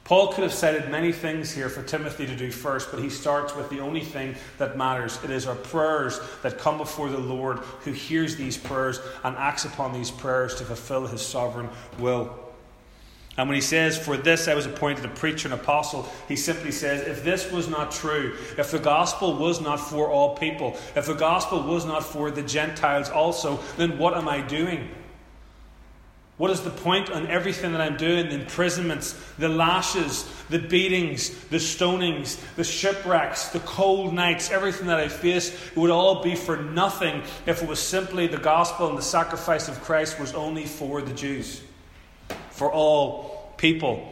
Paul 0.03 0.33
could 0.33 0.43
have 0.43 0.53
cited 0.53 0.89
many 0.89 1.11
things 1.11 1.51
here 1.51 1.69
for 1.69 1.83
Timothy 1.83 2.25
to 2.25 2.35
do 2.35 2.49
first, 2.49 2.89
but 2.89 2.99
he 2.99 3.11
starts 3.11 3.55
with 3.55 3.69
the 3.69 3.79
only 3.79 4.01
thing 4.01 4.35
that 4.57 4.75
matters. 4.75 5.19
It 5.23 5.29
is 5.29 5.45
our 5.45 5.55
prayers 5.55 6.19
that 6.41 6.57
come 6.57 6.79
before 6.79 7.09
the 7.09 7.19
Lord, 7.19 7.59
who 7.81 7.91
hears 7.91 8.35
these 8.35 8.57
prayers 8.57 8.99
and 9.23 9.35
acts 9.37 9.65
upon 9.65 9.93
these 9.93 10.09
prayers 10.09 10.55
to 10.55 10.65
fulfill 10.65 11.05
his 11.05 11.21
sovereign 11.21 11.69
will. 11.99 12.48
And 13.39 13.47
when 13.47 13.55
he 13.55 13.61
says, 13.61 13.97
For 13.97 14.17
this 14.17 14.49
I 14.49 14.53
was 14.53 14.65
appointed 14.65 15.05
a 15.05 15.07
preacher 15.07 15.47
and 15.47 15.53
apostle, 15.53 16.11
he 16.27 16.35
simply 16.35 16.73
says, 16.73 17.07
If 17.07 17.23
this 17.23 17.49
was 17.49 17.69
not 17.69 17.89
true, 17.89 18.35
if 18.57 18.69
the 18.69 18.79
gospel 18.79 19.37
was 19.37 19.61
not 19.61 19.77
for 19.77 20.09
all 20.09 20.35
people, 20.35 20.77
if 20.93 21.05
the 21.05 21.13
gospel 21.13 21.63
was 21.63 21.85
not 21.85 22.03
for 22.03 22.31
the 22.31 22.41
Gentiles 22.41 23.09
also, 23.09 23.61
then 23.77 23.97
what 23.97 24.17
am 24.17 24.27
I 24.27 24.41
doing? 24.41 24.89
What 26.35 26.51
is 26.51 26.59
the 26.59 26.69
point 26.69 27.11
on 27.11 27.27
everything 27.27 27.71
that 27.71 27.79
I'm 27.79 27.95
doing? 27.95 28.27
The 28.27 28.41
imprisonments, 28.41 29.13
the 29.37 29.47
lashes, 29.47 30.29
the 30.49 30.59
beatings, 30.59 31.29
the 31.45 31.59
stonings, 31.59 32.41
the 32.57 32.65
shipwrecks, 32.65 33.49
the 33.49 33.61
cold 33.61 34.13
nights, 34.13 34.51
everything 34.51 34.87
that 34.87 34.99
I 34.99 35.07
face, 35.07 35.53
it 35.71 35.77
would 35.77 35.91
all 35.91 36.21
be 36.21 36.35
for 36.35 36.57
nothing 36.57 37.23
if 37.45 37.63
it 37.63 37.69
was 37.69 37.79
simply 37.79 38.27
the 38.27 38.37
gospel 38.37 38.89
and 38.89 38.97
the 38.97 39.01
sacrifice 39.01 39.69
of 39.69 39.79
Christ 39.79 40.19
was 40.19 40.33
only 40.33 40.65
for 40.65 41.01
the 41.01 41.13
Jews, 41.13 41.61
for 42.59 42.69
all 42.69 43.53
people. 43.55 44.05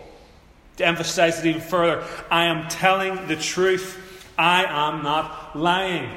To 0.78 0.86
emphasize 0.86 1.40
it 1.40 1.46
even 1.46 1.62
further, 1.62 2.04
I 2.32 2.46
am 2.46 2.70
telling 2.70 3.28
the 3.28 3.36
truth. 3.36 4.26
I 4.38 4.64
am 4.64 5.04
not 5.04 5.54
lying. 5.54 6.10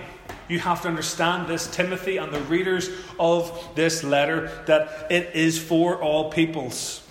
You 0.48 0.60
have 0.60 0.82
to 0.82 0.88
understand 0.88 1.48
this, 1.48 1.66
Timothy, 1.68 2.18
and 2.18 2.32
the 2.32 2.40
readers 2.42 2.88
of 3.18 3.70
this 3.74 4.04
letter, 4.04 4.50
that 4.66 5.10
it 5.10 5.34
is 5.34 5.60
for 5.60 6.00
all 6.00 6.30
peoples. 6.30 7.04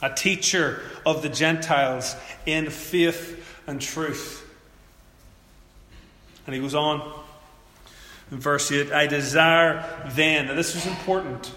A 0.00 0.12
teacher 0.12 0.80
of 1.04 1.20
the 1.20 1.28
Gentiles 1.28 2.16
in 2.46 2.70
faith 2.70 3.62
and 3.66 3.82
truth. 3.82 4.48
And 6.46 6.54
he 6.54 6.60
goes 6.62 6.74
on 6.74 7.02
in 8.30 8.38
verse 8.38 8.72
8 8.72 8.92
I 8.92 9.08
desire 9.08 9.84
then, 10.08 10.46
now 10.46 10.54
this 10.54 10.74
is 10.74 10.86
important. 10.86 11.52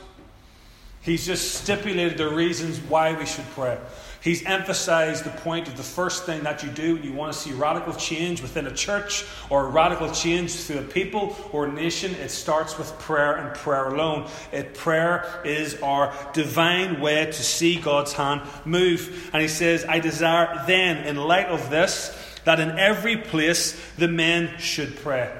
He's 1.02 1.26
just 1.26 1.56
stipulated 1.56 2.18
the 2.18 2.30
reasons 2.30 2.80
why 2.80 3.14
we 3.14 3.26
should 3.26 3.50
pray. 3.52 3.78
He's 4.22 4.44
emphasized 4.46 5.24
the 5.24 5.30
point 5.30 5.70
of 5.70 5.78
the 5.78 5.84
first 5.84 6.26
thing 6.26 6.44
that 6.44 6.62
you 6.62 6.70
do 6.70 6.96
when 6.96 7.04
you 7.04 7.14
want 7.14 7.32
to 7.32 7.40
see 7.40 7.54
radical 7.54 7.94
change 7.94 8.42
within 8.42 8.68
a 8.68 8.74
church 8.74 9.26
or 9.50 9.70
radical 9.70 10.12
change 10.12 10.54
through 10.54 10.80
a 10.80 10.84
people 10.84 11.38
or 11.54 11.68
a 11.68 11.72
nation. 11.72 12.14
It 12.16 12.30
starts 12.30 12.78
with 12.78 12.92
prayer 13.00 13.38
and 13.38 13.56
prayer 13.56 13.88
alone. 13.88 14.30
It, 14.52 14.74
prayer 14.74 15.42
is 15.46 15.82
our 15.82 16.14
divine 16.34 17.00
way 17.00 17.26
to 17.26 17.34
see 17.34 17.80
God's 17.80 18.12
hand 18.12 18.42
move. 18.66 19.30
And 19.32 19.42
he 19.42 19.48
says, 19.48 19.86
I 19.86 20.00
desire 20.00 20.66
then, 20.68 21.06
in 21.08 21.16
light 21.16 21.48
of 21.48 21.70
this, 21.70 22.14
that 22.44 22.60
in 22.60 22.78
every 22.78 23.16
place 23.16 23.80
the 23.98 24.10
men 24.10 24.58
should 24.58 24.98
pray. 24.98 25.32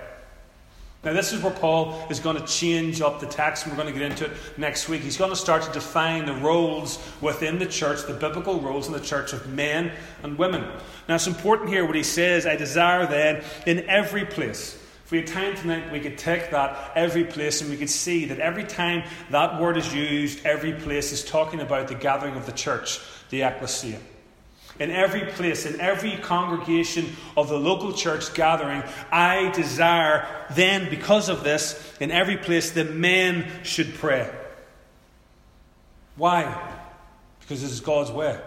Now, 1.02 1.14
this 1.14 1.32
is 1.32 1.42
where 1.42 1.54
Paul 1.54 2.06
is 2.10 2.20
going 2.20 2.36
to 2.36 2.46
change 2.46 3.00
up 3.00 3.22
the 3.22 3.26
text, 3.26 3.66
and 3.66 3.72
we're 3.72 3.82
going 3.82 3.94
to 3.94 3.98
get 3.98 4.12
into 4.12 4.26
it 4.26 4.38
next 4.58 4.90
week. 4.90 5.02
He's 5.02 5.16
going 5.16 5.30
to 5.30 5.36
start 5.36 5.64
to 5.64 5.72
define 5.72 6.26
the 6.26 6.34
roles 6.34 7.00
within 7.22 7.58
the 7.58 7.66
church, 7.66 8.06
the 8.06 8.14
biblical 8.14 8.60
roles 8.60 8.88
in 8.88 8.94
the 8.94 9.00
church 9.00 9.32
of 9.32 9.48
men 9.48 9.94
and 10.24 10.38
women. 10.38 10.62
Now, 11.08 11.16
it's 11.16 11.28
important 11.28 11.70
here 11.70 11.86
what 11.86 11.96
he 11.96 12.04
says 12.04 12.46
I 12.46 12.58
desire 12.58 13.08
then 13.08 13.44
in 13.66 13.90
every 13.90 14.26
place. 14.26 14.76
If 15.06 15.12
we 15.12 15.20
had 15.20 15.28
time 15.28 15.56
tonight, 15.56 15.90
we 15.90 16.02
could 16.02 16.18
take 16.18 16.52
that 16.52 16.92
every 16.96 17.24
place 17.24 17.62
and 17.62 17.70
we 17.70 17.78
could 17.78 17.90
see 17.90 18.26
that 18.26 18.40
every 18.40 18.66
time 18.66 19.04
that 19.32 19.60
word 19.60 19.78
is 19.78 19.96
used, 19.96 20.46
every 20.46 20.74
place 20.74 21.14
is 21.14 21.24
talking 21.24 21.62
about 21.62 21.88
the 21.88 21.96
gathering 21.96 22.36
of 22.36 22.46
the 22.46 22.52
church, 22.52 23.00
the 23.30 23.44
ecclesia 23.44 24.00
in 24.80 24.92
every 24.92 25.26
place, 25.32 25.66
in 25.66 25.80
every 25.80 26.16
congregation 26.18 27.16
of 27.36 27.50
the 27.50 27.60
local 27.60 27.94
church 27.94 28.34
gathering, 28.34 28.84
I 29.12 29.52
desire 29.52 30.26
then, 30.52 30.90
because 30.90 31.30
of 31.30 31.44
this, 31.44 31.96
in 32.00 32.12
every 32.12 32.38
place, 32.38 32.72
the 32.72 32.86
men 32.86 33.50
should 33.64 33.94
pray. 33.96 34.30
Why? 36.16 36.76
Because 37.42 37.62
this 37.62 37.72
is 37.72 37.82
God's 37.82 38.12
way. 38.12 38.40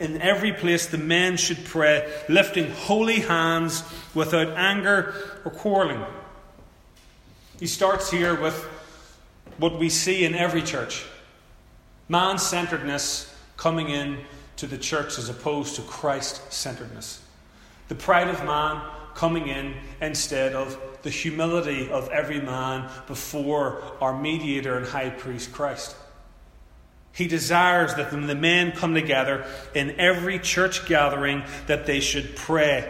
In 0.00 0.20
every 0.20 0.52
place, 0.52 0.86
the 0.86 0.98
men 0.98 1.36
should 1.36 1.64
pray, 1.64 2.10
lifting 2.28 2.70
holy 2.70 3.20
hands 3.20 3.84
without 4.14 4.48
anger 4.56 5.14
or 5.44 5.50
quarreling. 5.50 6.04
He 7.60 7.66
starts 7.66 8.10
here 8.10 8.34
with 8.40 8.56
what 9.58 9.78
we 9.78 9.88
see 9.88 10.24
in 10.24 10.34
every 10.34 10.62
church 10.62 11.04
man 12.08 12.36
centeredness 12.38 13.32
coming 13.56 13.88
in 13.88 14.18
to 14.62 14.68
the 14.68 14.78
church 14.78 15.18
as 15.18 15.28
opposed 15.28 15.74
to 15.74 15.82
Christ 15.82 16.52
centeredness. 16.52 17.20
The 17.88 17.96
pride 17.96 18.28
of 18.28 18.44
man 18.44 18.80
coming 19.12 19.48
in 19.48 19.74
instead 20.00 20.54
of 20.54 20.78
the 21.02 21.10
humility 21.10 21.90
of 21.90 22.08
every 22.10 22.40
man 22.40 22.88
before 23.08 23.82
our 24.00 24.16
mediator 24.16 24.76
and 24.76 24.86
high 24.86 25.10
priest 25.10 25.52
Christ. 25.52 25.96
He 27.12 27.26
desires 27.26 27.92
that 27.96 28.12
when 28.12 28.28
the 28.28 28.36
men 28.36 28.70
come 28.70 28.94
together 28.94 29.44
in 29.74 29.98
every 29.98 30.38
church 30.38 30.86
gathering 30.86 31.42
that 31.66 31.84
they 31.84 31.98
should 31.98 32.36
pray, 32.36 32.88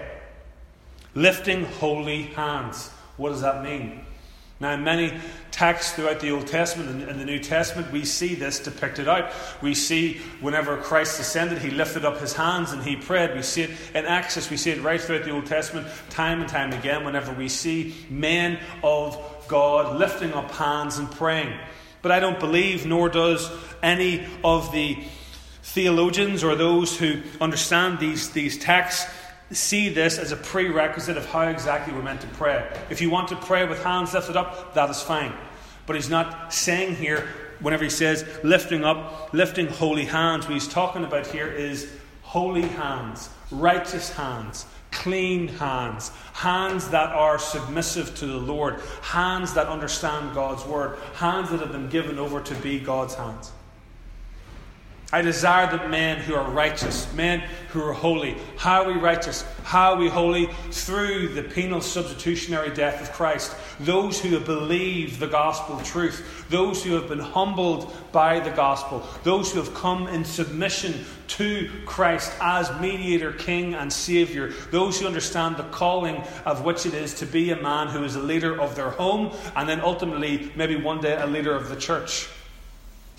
lifting 1.15 1.65
holy 1.65 2.25
hands. 2.25 2.91
What 3.17 3.31
does 3.31 3.41
that 3.41 3.65
mean? 3.65 4.05
Now, 4.61 4.77
many 4.77 5.19
texts 5.63 5.93
throughout 5.93 6.19
the 6.19 6.33
Old 6.33 6.49
Testament 6.49 7.09
and 7.09 7.21
the 7.21 7.25
New 7.25 7.39
Testament, 7.39 7.93
we 7.93 8.05
see 8.05 8.35
this 8.35 8.59
depicted 8.59 9.07
out. 9.07 9.31
We 9.61 9.75
see 9.75 10.15
whenever 10.41 10.77
Christ 10.77 11.21
ascended, 11.21 11.59
he 11.59 11.71
lifted 11.71 12.05
up 12.05 12.19
his 12.19 12.33
hands 12.33 12.73
and 12.73 12.83
he 12.83 12.97
prayed. 12.97 13.37
We 13.37 13.43
see 13.43 13.63
it 13.63 13.71
in 13.95 14.05
Exodus, 14.05 14.51
we 14.51 14.57
see 14.57 14.73
it 14.73 14.83
right 14.83 15.01
throughout 15.01 15.23
the 15.23 15.31
Old 15.31 15.47
Testament, 15.47 15.87
time 16.11 16.41
and 16.41 16.51
time 16.51 16.73
again, 16.73 17.05
whenever 17.05 17.33
we 17.33 17.49
see 17.49 17.95
men 18.11 18.59
of 18.83 19.17
God 19.47 20.01
lifting 20.01 20.33
up 20.33 20.51
hands 20.51 20.99
and 20.99 21.09
praying. 21.09 21.57
But 22.03 22.11
I 22.11 22.19
don't 22.19 22.41
believe, 22.41 22.85
nor 22.85 23.09
does 23.09 23.49
any 23.85 24.27
of 24.43 24.73
the 24.73 24.99
theologians 25.63 26.43
or 26.43 26.57
those 26.57 26.99
who 26.99 27.23
understand 27.41 28.01
these, 28.01 28.31
these 28.31 28.59
texts 28.59 29.09
see 29.53 29.91
this 29.91 30.19
as 30.19 30.33
a 30.33 30.37
prerequisite 30.37 31.17
of 31.17 31.27
how 31.27 31.43
exactly 31.43 31.95
we're 31.95 32.03
meant 32.03 32.23
to 32.23 32.27
pray. 32.29 32.69
If 32.91 33.01
you 33.01 33.11
want 33.11 33.29
to 33.29 33.37
pray 33.37 33.65
with 33.65 33.81
hands 33.85 34.13
lifted 34.13 34.37
up, 34.37 34.75
that 34.75 34.91
is 34.91 35.01
fine. 35.01 35.33
But 35.87 35.97
he's 35.97 36.11
not 36.11 36.53
saying 36.53 36.97
here, 36.97 37.29
whenever 37.61 37.85
he 37.85 37.91
says 37.91 38.25
lifting 38.43 38.85
up, 38.85 39.33
lifting 39.33 39.67
holy 39.67 40.05
hands, 40.05 40.47
what 40.47 40.55
he's 40.55 40.69
talking 40.69 41.05
about 41.05 41.27
here 41.27 41.49
is 41.49 41.91
holy 42.23 42.63
hands, 42.63 43.31
righteous 43.51 44.11
hands, 44.13 44.67
clean 44.91 45.49
hands, 45.49 46.11
hands 46.33 46.89
that 46.89 47.11
are 47.11 47.39
submissive 47.39 48.15
to 48.17 48.27
the 48.27 48.39
Lord, 48.39 48.81
hands 49.03 49.55
that 49.55 49.67
understand 49.67 50.35
God's 50.35 50.65
word, 50.65 50.99
hands 51.15 51.51
that 51.51 51.61
have 51.61 51.73
been 51.73 51.89
given 51.89 52.19
over 52.19 52.41
to 52.41 52.55
be 52.57 52.79
God's 52.79 53.15
hands. 53.15 53.53
I 55.15 55.21
desire 55.21 55.71
that 55.71 55.91
men 55.91 56.21
who 56.21 56.35
are 56.35 56.51
righteous, 56.51 57.13
men 57.13 57.41
who 57.69 57.83
are 57.83 57.93
holy, 57.93 58.35
how 58.57 58.83
are 58.83 58.93
we 58.95 58.99
righteous? 58.99 59.45
How 59.63 59.93
are 59.93 59.99
we 59.99 60.09
holy? 60.09 60.47
Through 60.71 61.35
the 61.35 61.43
penal 61.43 61.83
substitutionary 61.83 62.71
death 62.75 63.03
of 63.03 63.13
Christ. 63.13 63.55
Those 63.81 64.19
who 64.19 64.31
have 64.31 64.47
believed 64.47 65.21
the 65.21 65.27
gospel 65.27 65.79
truth, 65.81 66.47
those 66.49 66.83
who 66.83 66.95
have 66.95 67.09
been 67.09 67.19
humbled 67.19 67.95
by 68.11 68.41
the 68.41 68.53
gospel, 68.53 69.07
those 69.23 69.53
who 69.53 69.59
have 69.59 69.75
come 69.75 70.09
in 70.09 70.25
submission 70.25 71.05
to 71.29 71.71
Christ 71.85 72.33
as 72.41 72.71
mediator, 72.81 73.33
king, 73.33 73.75
and 73.75 73.93
savior, 73.93 74.55
those 74.71 74.99
who 74.99 75.07
understand 75.07 75.59
the 75.59 75.65
calling 75.65 76.25
of 76.47 76.65
which 76.65 76.87
it 76.87 76.95
is 76.95 77.13
to 77.15 77.27
be 77.27 77.51
a 77.51 77.61
man 77.61 77.89
who 77.89 78.03
is 78.03 78.17
a 78.17 78.23
leader 78.23 78.59
of 78.59 78.77
their 78.77 78.91
home 78.91 79.37
and 79.57 79.69
then 79.69 79.83
ultimately, 79.83 80.51
maybe 80.57 80.77
one 80.77 81.03
day, 81.03 81.17
a 81.21 81.27
leader 81.27 81.55
of 81.55 81.69
the 81.69 81.77
church. 81.77 82.29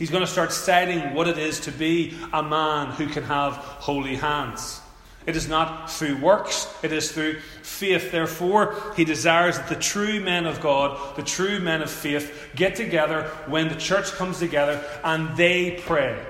He's 0.03 0.09
going 0.09 0.25
to 0.25 0.29
start 0.29 0.51
citing 0.51 1.13
what 1.13 1.29
it 1.29 1.37
is 1.37 1.61
to 1.61 1.71
be 1.71 2.13
a 2.33 2.43
man 2.43 2.87
who 2.87 3.07
can 3.07 3.23
have 3.23 3.53
holy 3.53 4.17
hands. 4.17 4.81
It 5.25 5.37
is 5.37 5.47
not 5.47 5.89
through 5.89 6.17
works, 6.17 6.67
it 6.83 6.91
is 6.91 7.09
through 7.09 7.39
faith. 7.61 8.11
Therefore, 8.11 8.75
he 8.97 9.05
desires 9.05 9.55
that 9.55 9.69
the 9.69 9.77
true 9.77 10.19
men 10.19 10.45
of 10.45 10.59
God, 10.59 11.15
the 11.15 11.23
true 11.23 11.61
men 11.61 11.81
of 11.81 11.89
faith, 11.89 12.49
get 12.53 12.75
together 12.75 13.29
when 13.47 13.69
the 13.69 13.77
church 13.77 14.11
comes 14.11 14.39
together 14.39 14.83
and 15.05 15.37
they 15.37 15.79
pray. 15.85 16.21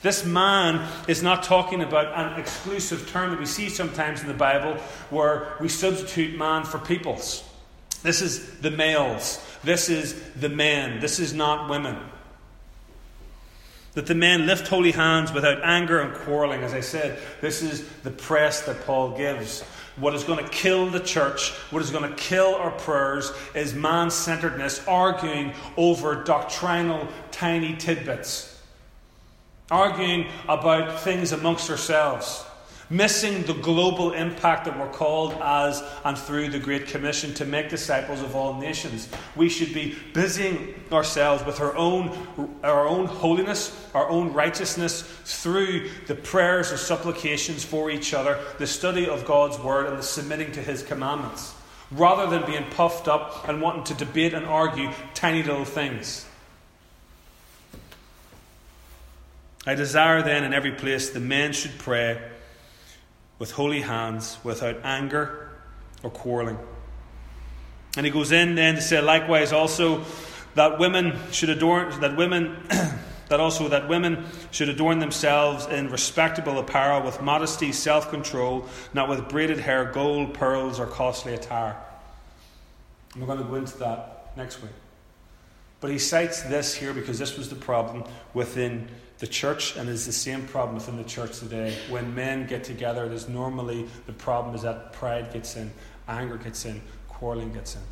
This 0.00 0.24
man 0.24 0.90
is 1.08 1.22
not 1.22 1.42
talking 1.42 1.82
about 1.82 2.14
an 2.16 2.40
exclusive 2.40 3.06
term 3.10 3.32
that 3.32 3.38
we 3.38 3.44
see 3.44 3.68
sometimes 3.68 4.22
in 4.22 4.28
the 4.28 4.32
Bible 4.32 4.76
where 5.10 5.58
we 5.60 5.68
substitute 5.68 6.38
man 6.38 6.64
for 6.64 6.78
peoples. 6.78 7.44
This 8.02 8.22
is 8.22 8.60
the 8.60 8.70
males. 8.70 9.44
This 9.62 9.90
is 9.90 10.18
the 10.36 10.48
men. 10.48 11.00
This 11.00 11.18
is 11.20 11.34
not 11.34 11.68
women 11.68 11.98
that 13.98 14.06
the 14.06 14.14
men 14.14 14.46
lift 14.46 14.68
holy 14.68 14.92
hands 14.92 15.32
without 15.32 15.60
anger 15.64 15.98
and 15.98 16.14
quarreling. 16.14 16.62
As 16.62 16.72
I 16.72 16.78
said, 16.78 17.18
this 17.40 17.62
is 17.62 17.84
the 18.04 18.12
press 18.12 18.62
that 18.62 18.86
Paul 18.86 19.16
gives. 19.16 19.62
What 19.96 20.14
is 20.14 20.22
going 20.22 20.38
to 20.38 20.48
kill 20.52 20.88
the 20.88 21.00
church, 21.00 21.50
what 21.72 21.82
is 21.82 21.90
going 21.90 22.08
to 22.08 22.14
kill 22.14 22.54
our 22.54 22.70
prayers, 22.70 23.32
is 23.56 23.74
man 23.74 24.12
centeredness, 24.12 24.86
arguing 24.86 25.52
over 25.76 26.22
doctrinal 26.22 27.08
tiny 27.32 27.74
tidbits, 27.74 28.62
arguing 29.68 30.28
about 30.48 31.00
things 31.00 31.32
amongst 31.32 31.68
ourselves 31.68 32.44
missing 32.90 33.42
the 33.42 33.54
global 33.54 34.12
impact 34.12 34.64
that 34.64 34.78
we're 34.78 34.88
called 34.88 35.34
as 35.42 35.82
and 36.04 36.16
through 36.16 36.48
the 36.48 36.58
Great 36.58 36.86
Commission 36.86 37.34
to 37.34 37.44
make 37.44 37.68
disciples 37.68 38.22
of 38.22 38.34
all 38.34 38.54
nations. 38.54 39.08
We 39.36 39.48
should 39.48 39.74
be 39.74 39.96
busying 40.14 40.74
ourselves 40.90 41.44
with 41.44 41.60
our 41.60 41.76
own, 41.76 42.58
our 42.62 42.86
own 42.86 43.06
holiness, 43.06 43.88
our 43.94 44.08
own 44.08 44.32
righteousness 44.32 45.02
through 45.24 45.90
the 46.06 46.14
prayers 46.14 46.72
or 46.72 46.78
supplications 46.78 47.64
for 47.64 47.90
each 47.90 48.14
other, 48.14 48.42
the 48.58 48.66
study 48.66 49.08
of 49.08 49.26
God's 49.26 49.58
Word, 49.58 49.86
and 49.86 49.98
the 49.98 50.02
submitting 50.02 50.52
to 50.52 50.62
His 50.62 50.82
commandments, 50.82 51.54
rather 51.90 52.28
than 52.30 52.50
being 52.50 52.64
puffed 52.70 53.08
up 53.08 53.48
and 53.48 53.60
wanting 53.60 53.84
to 53.84 53.94
debate 53.94 54.32
and 54.32 54.46
argue 54.46 54.90
tiny 55.14 55.42
little 55.42 55.66
things. 55.66 56.24
I 59.66 59.74
desire 59.74 60.22
then 60.22 60.44
in 60.44 60.54
every 60.54 60.72
place 60.72 61.10
the 61.10 61.20
men 61.20 61.52
should 61.52 61.76
pray 61.78 62.18
with 63.38 63.52
holy 63.52 63.80
hands, 63.80 64.38
without 64.42 64.76
anger 64.84 65.50
or 66.02 66.10
quarreling. 66.10 66.58
And 67.96 68.04
he 68.04 68.12
goes 68.12 68.32
in 68.32 68.54
then 68.54 68.76
to 68.76 68.80
say, 68.80 69.00
likewise, 69.00 69.52
also 69.52 70.04
that 70.54 70.78
women 70.78 71.18
should 71.30 71.50
adorn 71.50 72.00
that 72.00 72.16
women 72.16 72.56
that 73.28 73.40
also 73.40 73.68
that 73.68 73.88
women 73.88 74.24
should 74.50 74.68
adorn 74.68 74.98
themselves 74.98 75.66
in 75.66 75.90
respectable 75.90 76.58
apparel 76.58 77.02
with 77.02 77.20
modesty, 77.20 77.72
self-control, 77.72 78.66
not 78.94 79.08
with 79.08 79.28
braided 79.28 79.58
hair, 79.58 79.84
gold, 79.92 80.34
pearls, 80.34 80.80
or 80.80 80.86
costly 80.86 81.34
attire. 81.34 81.76
And 83.12 83.22
we're 83.22 83.26
going 83.26 83.38
to 83.38 83.44
go 83.44 83.56
into 83.56 83.78
that 83.78 84.32
next 84.36 84.62
week. 84.62 84.72
But 85.80 85.90
he 85.90 85.98
cites 85.98 86.42
this 86.42 86.74
here 86.74 86.92
because 86.92 87.18
this 87.18 87.36
was 87.36 87.48
the 87.48 87.56
problem 87.56 88.04
within 88.34 88.88
the 89.18 89.26
church 89.26 89.76
and 89.76 89.88
is 89.88 90.06
the 90.06 90.12
same 90.12 90.46
problem 90.46 90.76
within 90.76 90.96
the 90.96 91.04
church 91.04 91.38
today. 91.38 91.76
When 91.88 92.14
men 92.14 92.46
get 92.46 92.64
together, 92.64 93.08
there's 93.08 93.28
normally 93.28 93.86
the 94.06 94.12
problem 94.12 94.54
is 94.54 94.62
that 94.62 94.92
pride 94.92 95.32
gets 95.32 95.56
in, 95.56 95.70
anger 96.06 96.36
gets 96.36 96.64
in, 96.64 96.80
quarreling 97.08 97.52
gets 97.52 97.74
in. 97.74 97.82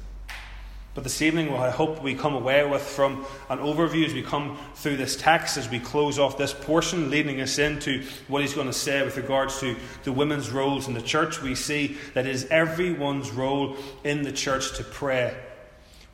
But 0.94 1.04
this 1.04 1.20
evening, 1.20 1.52
what 1.52 1.60
I 1.60 1.70
hope 1.70 2.02
we 2.02 2.14
come 2.14 2.32
away 2.32 2.66
with 2.66 2.80
from 2.80 3.26
an 3.50 3.58
overview 3.58 4.06
as 4.06 4.14
we 4.14 4.22
come 4.22 4.56
through 4.76 4.96
this 4.96 5.14
text, 5.14 5.58
as 5.58 5.68
we 5.68 5.78
close 5.78 6.18
off 6.18 6.38
this 6.38 6.54
portion, 6.54 7.10
leading 7.10 7.38
us 7.42 7.58
into 7.58 8.02
what 8.28 8.40
he's 8.40 8.54
going 8.54 8.68
to 8.68 8.72
say 8.72 9.04
with 9.04 9.18
regards 9.18 9.60
to 9.60 9.76
the 10.04 10.12
women's 10.12 10.48
roles 10.48 10.88
in 10.88 10.94
the 10.94 11.02
church, 11.02 11.42
we 11.42 11.54
see 11.54 11.98
that 12.14 12.24
it 12.24 12.34
is 12.34 12.46
everyone's 12.46 13.30
role 13.30 13.76
in 14.04 14.22
the 14.22 14.32
church 14.32 14.74
to 14.78 14.84
pray. 14.84 15.36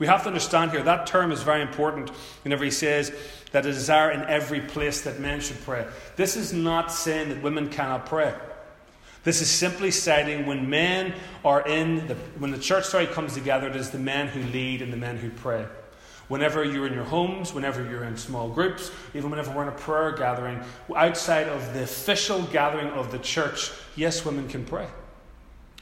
We 0.03 0.09
have 0.09 0.23
to 0.23 0.27
understand 0.31 0.73
here 0.73 0.83
that 0.83 1.07
term 1.07 1.31
is 1.31 1.45
very 1.45 1.63
important 1.63 2.11
whenever 2.43 2.65
he 2.65 2.73
says 2.73 3.13
that 3.53 3.65
a 3.65 3.71
desire 3.71 4.11
in 4.11 4.23
every 4.23 4.61
place 4.61 5.03
that 5.03 5.21
men 5.21 5.41
should 5.41 5.63
pray. 5.63 5.87
This 6.17 6.35
is 6.35 6.53
not 6.53 6.91
saying 6.91 7.29
that 7.29 7.41
women 7.41 7.69
cannot 7.69 8.07
pray. 8.07 8.35
This 9.23 9.41
is 9.41 9.49
simply 9.49 9.93
citing 9.93 10.45
when 10.45 10.69
men 10.69 11.15
are 11.45 11.65
in 11.69 12.09
the 12.09 12.17
when 12.41 12.51
the 12.51 12.59
church 12.59 12.87
story 12.87 13.07
comes 13.07 13.35
together, 13.35 13.69
it 13.69 13.77
is 13.77 13.91
the 13.91 13.99
men 14.01 14.27
who 14.27 14.43
lead 14.51 14.83
and 14.83 14.93
the 14.93 14.97
men 14.97 15.19
who 15.19 15.31
pray. 15.31 15.67
Whenever 16.27 16.65
you're 16.65 16.89
in 16.89 16.95
your 16.95 17.05
homes, 17.05 17.55
whenever 17.55 17.89
you're 17.89 18.03
in 18.03 18.17
small 18.17 18.49
groups, 18.49 18.91
even 19.15 19.31
whenever 19.31 19.53
we're 19.53 19.63
in 19.63 19.69
a 19.69 19.71
prayer 19.71 20.11
gathering, 20.11 20.61
outside 20.97 21.47
of 21.47 21.75
the 21.75 21.85
official 21.85 22.43
gathering 22.51 22.89
of 22.89 23.13
the 23.13 23.21
church, 23.21 23.71
yes, 23.95 24.25
women 24.25 24.49
can 24.49 24.65
pray. 24.65 24.89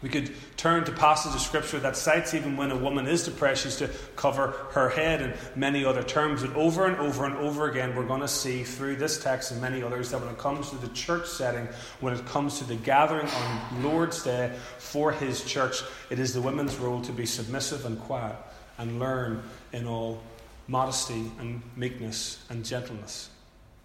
We 0.02 0.08
could 0.08 0.32
turn 0.56 0.84
to 0.84 0.92
passages 0.92 1.34
of 1.34 1.40
scripture 1.42 1.78
that 1.80 1.94
cites 1.94 2.32
even 2.32 2.56
when 2.56 2.70
a 2.70 2.76
woman 2.76 3.06
is 3.06 3.24
depressed, 3.24 3.64
she's 3.64 3.76
to 3.76 3.90
cover 4.16 4.54
her 4.70 4.88
head 4.88 5.20
and 5.20 5.34
many 5.54 5.84
other 5.84 6.02
terms. 6.02 6.42
But 6.42 6.56
over 6.56 6.86
and 6.86 6.96
over 6.96 7.26
and 7.26 7.36
over 7.36 7.68
again, 7.68 7.94
we're 7.94 8.06
going 8.06 8.22
to 8.22 8.28
see 8.28 8.64
through 8.64 8.96
this 8.96 9.22
text 9.22 9.52
and 9.52 9.60
many 9.60 9.82
others 9.82 10.10
that 10.10 10.20
when 10.20 10.30
it 10.30 10.38
comes 10.38 10.70
to 10.70 10.76
the 10.76 10.88
church 10.88 11.26
setting, 11.26 11.68
when 12.00 12.14
it 12.14 12.24
comes 12.24 12.58
to 12.58 12.64
the 12.64 12.76
gathering 12.76 13.26
on 13.26 13.82
Lord's 13.82 14.22
Day 14.22 14.56
for 14.78 15.12
His 15.12 15.44
church, 15.44 15.82
it 16.08 16.18
is 16.18 16.32
the 16.32 16.40
women's 16.40 16.76
role 16.78 17.02
to 17.02 17.12
be 17.12 17.26
submissive 17.26 17.84
and 17.84 18.00
quiet 18.00 18.36
and 18.78 18.98
learn 18.98 19.42
in 19.74 19.86
all 19.86 20.22
modesty 20.66 21.30
and 21.40 21.60
meekness 21.76 22.42
and 22.48 22.64
gentleness. 22.64 23.28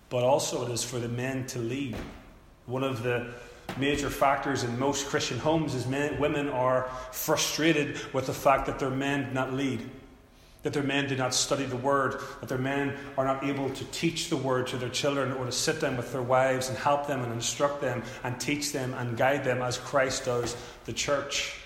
But 0.10 0.24
also, 0.24 0.66
it 0.66 0.72
is 0.72 0.84
for 0.84 1.00
the 1.00 1.10
men 1.10 1.46
to 1.48 1.60
lead. 1.60 1.98
One 2.68 2.84
of 2.84 3.04
the 3.04 3.34
major 3.78 4.10
factors 4.10 4.64
in 4.64 4.78
most 4.80 5.08
Christian 5.08 5.38
homes 5.38 5.74
is 5.74 5.86
men, 5.88 6.20
women 6.20 6.50
are 6.50 6.90
frustrated 7.12 8.00
with 8.14 8.28
the 8.28 8.34
fact 8.34 8.66
that 8.68 8.80
their 8.80 8.90
men 8.90 9.28
do 9.28 9.34
not 9.34 9.54
lead, 9.54 9.88
that 10.64 10.74
their 10.74 10.84
men 10.84 11.08
do 11.08 11.16
not 11.16 11.34
study 11.34 11.66
the 11.66 11.76
word, 11.76 12.20
that 12.40 12.50
their 12.50 12.58
men 12.58 12.96
are 13.18 13.26
not 13.26 13.44
able 13.44 13.70
to 13.70 13.86
teach 13.86 14.30
the 14.30 14.38
word 14.38 14.68
to 14.68 14.78
their 14.78 14.90
children 14.90 15.32
or 15.34 15.46
to 15.46 15.52
sit 15.52 15.82
down 15.82 15.98
with 15.98 16.12
their 16.12 16.22
wives 16.22 16.70
and 16.70 16.78
help 16.78 17.08
them 17.08 17.22
and 17.22 17.32
instruct 17.34 17.82
them 17.82 18.02
and 18.24 18.40
teach 18.40 18.72
them 18.72 18.94
and 18.96 19.18
guide 19.18 19.44
them 19.44 19.62
as 19.62 19.78
Christ 19.78 20.26
does 20.26 20.56
the 20.86 20.94
church. 20.94 21.60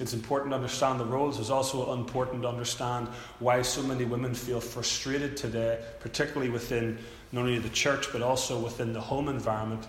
It's 0.00 0.14
important 0.14 0.52
to 0.52 0.56
understand 0.56 0.98
the 0.98 1.04
roles. 1.04 1.38
It's 1.38 1.50
also 1.50 1.92
important 1.92 2.42
to 2.42 2.48
understand 2.48 3.08
why 3.40 3.62
so 3.62 3.82
many 3.82 4.04
women 4.04 4.34
feel 4.34 4.60
frustrated 4.60 5.36
today, 5.36 5.78
particularly 6.00 6.50
within 6.50 6.98
not 7.30 7.42
only 7.42 7.58
the 7.58 7.68
church 7.68 8.08
but 8.12 8.22
also 8.22 8.58
within 8.58 8.92
the 8.92 9.00
home 9.00 9.28
environment 9.28 9.86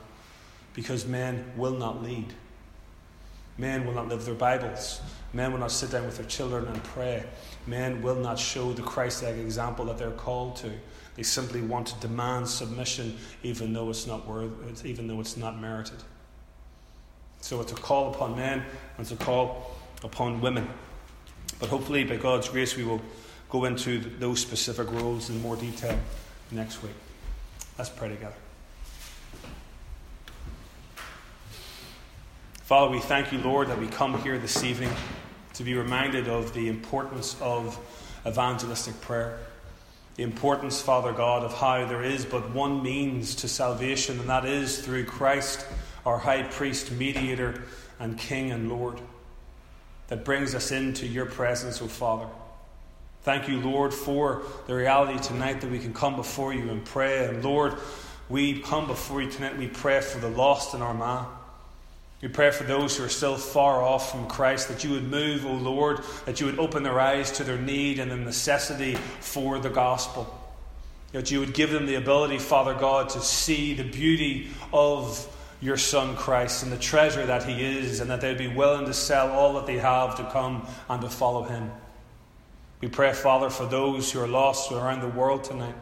because 0.73 1.05
men 1.05 1.51
will 1.55 1.73
not 1.73 2.03
lead. 2.03 2.33
Men 3.57 3.85
will 3.85 3.93
not 3.93 4.07
live 4.07 4.25
their 4.25 4.33
Bibles. 4.33 5.01
Men 5.31 5.51
will 5.51 5.59
not 5.59 5.71
sit 5.71 5.91
down 5.91 6.05
with 6.05 6.17
their 6.17 6.25
children 6.25 6.65
and 6.65 6.83
pray. 6.83 7.23
Men 7.67 8.01
will 8.01 8.15
not 8.15 8.39
show 8.39 8.73
the 8.73 8.81
Christ 8.81 9.23
like 9.23 9.35
example 9.35 9.85
that 9.85 9.97
they're 9.97 10.11
called 10.11 10.55
to. 10.57 10.71
They 11.15 11.23
simply 11.23 11.61
want 11.61 11.87
to 11.87 11.99
demand 11.99 12.47
submission 12.47 13.17
even 13.43 13.73
though 13.73 13.89
it's 13.89 14.07
not 14.07 14.27
worth, 14.27 14.85
even 14.85 15.07
though 15.07 15.19
it's 15.19 15.37
not 15.37 15.59
merited. 15.59 16.01
So 17.41 17.61
it's 17.61 17.71
a 17.71 17.75
call 17.75 18.13
upon 18.13 18.35
men 18.35 18.59
and 18.59 18.99
it's 18.99 19.11
a 19.11 19.15
call 19.15 19.75
upon 20.03 20.41
women. 20.41 20.67
But 21.59 21.69
hopefully, 21.69 22.03
by 22.03 22.15
God's 22.15 22.49
grace, 22.49 22.75
we 22.75 22.83
will 22.83 23.01
go 23.49 23.65
into 23.65 23.99
those 23.99 24.39
specific 24.39 24.91
roles 24.91 25.29
in 25.29 25.41
more 25.41 25.55
detail 25.55 25.97
next 26.51 26.81
week. 26.81 26.93
Let's 27.77 27.89
pray 27.89 28.09
together. 28.09 28.42
Father, 32.73 32.89
we 32.89 33.01
thank 33.01 33.31
you, 33.31 33.37
Lord, 33.37 33.67
that 33.67 33.77
we 33.77 33.85
come 33.85 34.19
here 34.23 34.39
this 34.39 34.63
evening 34.63 34.89
to 35.53 35.63
be 35.63 35.75
reminded 35.75 36.27
of 36.27 36.55
the 36.55 36.69
importance 36.69 37.39
of 37.39 37.77
evangelistic 38.25 38.99
prayer. 38.99 39.37
The 40.15 40.23
importance, 40.23 40.81
Father 40.81 41.11
God, 41.11 41.43
of 41.43 41.53
how 41.53 41.85
there 41.85 42.01
is 42.01 42.25
but 42.25 42.49
one 42.49 42.81
means 42.81 43.35
to 43.35 43.47
salvation, 43.47 44.19
and 44.19 44.27
that 44.27 44.45
is 44.45 44.79
through 44.79 45.05
Christ 45.05 45.67
our 46.03 46.17
high 46.17 46.41
priest, 46.41 46.91
mediator, 46.91 47.61
and 47.99 48.17
King 48.17 48.49
and 48.49 48.69
Lord, 48.69 48.99
that 50.07 50.25
brings 50.25 50.55
us 50.55 50.71
into 50.71 51.05
your 51.05 51.27
presence, 51.27 51.79
O 51.79 51.87
Father. 51.87 52.25
Thank 53.21 53.47
you, 53.47 53.59
Lord, 53.59 53.93
for 53.93 54.41
the 54.65 54.73
reality 54.73 55.19
tonight 55.19 55.61
that 55.61 55.69
we 55.69 55.77
can 55.77 55.93
come 55.93 56.15
before 56.15 56.55
you 56.55 56.71
and 56.71 56.83
pray. 56.83 57.27
And 57.27 57.45
Lord, 57.45 57.75
we 58.29 58.61
come 58.61 58.87
before 58.87 59.21
you 59.21 59.29
tonight. 59.29 59.59
We 59.59 59.67
pray 59.67 60.01
for 60.01 60.19
the 60.19 60.29
lost 60.29 60.73
in 60.73 60.81
our 60.81 60.87
Armagh. 60.87 61.42
We 62.23 62.29
pray 62.29 62.51
for 62.51 62.63
those 62.63 62.95
who 62.95 63.03
are 63.03 63.09
still 63.09 63.35
far 63.35 63.83
off 63.83 64.09
from 64.09 64.27
Christ, 64.27 64.69
that 64.69 64.85
you 64.85 64.91
would 64.91 65.03
move, 65.03 65.45
O 65.45 65.51
Lord, 65.51 65.99
that 66.25 66.39
you 66.39 66.45
would 66.45 66.57
open 66.57 66.81
their 66.81 66.97
eyes 66.97 67.33
to 67.33 67.43
their 67.43 67.57
need 67.57 67.99
and 67.99 68.09
the 68.09 68.15
necessity 68.15 68.95
for 68.95 69.59
the 69.59 69.69
gospel. 69.69 70.33
That 71.11 71.31
you 71.31 71.41
would 71.41 71.53
give 71.53 71.69
them 71.69 71.85
the 71.85 71.95
ability, 71.95 72.37
Father 72.37 72.75
God, 72.75 73.09
to 73.09 73.19
see 73.19 73.73
the 73.73 73.83
beauty 73.83 74.47
of 74.71 75.27
your 75.59 75.75
Son 75.75 76.15
Christ 76.15 76.63
and 76.63 76.71
the 76.71 76.77
treasure 76.77 77.25
that 77.25 77.43
He 77.43 77.61
is, 77.61 77.99
and 77.99 78.09
that 78.09 78.21
they'd 78.21 78.37
be 78.37 78.47
willing 78.47 78.85
to 78.85 78.93
sell 78.93 79.29
all 79.31 79.55
that 79.55 79.65
they 79.65 79.79
have 79.79 80.15
to 80.15 80.23
come 80.31 80.65
and 80.87 81.01
to 81.01 81.09
follow 81.09 81.43
Him. 81.43 81.71
We 82.79 82.87
pray, 82.87 83.11
Father, 83.11 83.49
for 83.49 83.65
those 83.65 84.13
who 84.13 84.21
are 84.21 84.29
lost 84.29 84.71
around 84.71 85.01
the 85.01 85.09
world 85.09 85.43
tonight. 85.43 85.75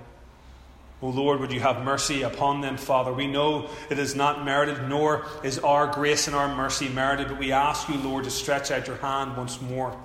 O 1.01 1.09
Lord, 1.09 1.39
would 1.39 1.51
you 1.51 1.59
have 1.59 1.83
mercy 1.83 2.21
upon 2.21 2.61
them, 2.61 2.77
Father? 2.77 3.11
We 3.11 3.25
know 3.25 3.69
it 3.89 3.97
is 3.97 4.15
not 4.15 4.45
merited, 4.45 4.87
nor 4.87 5.25
is 5.43 5.57
our 5.59 5.87
grace 5.87 6.27
and 6.27 6.35
our 6.35 6.53
mercy 6.55 6.89
merited, 6.89 7.27
but 7.27 7.39
we 7.39 7.51
ask 7.51 7.89
you, 7.89 7.97
Lord, 7.97 8.25
to 8.25 8.29
stretch 8.29 8.69
out 8.69 8.85
your 8.85 8.97
hand 8.97 9.35
once 9.35 9.59
more 9.59 9.97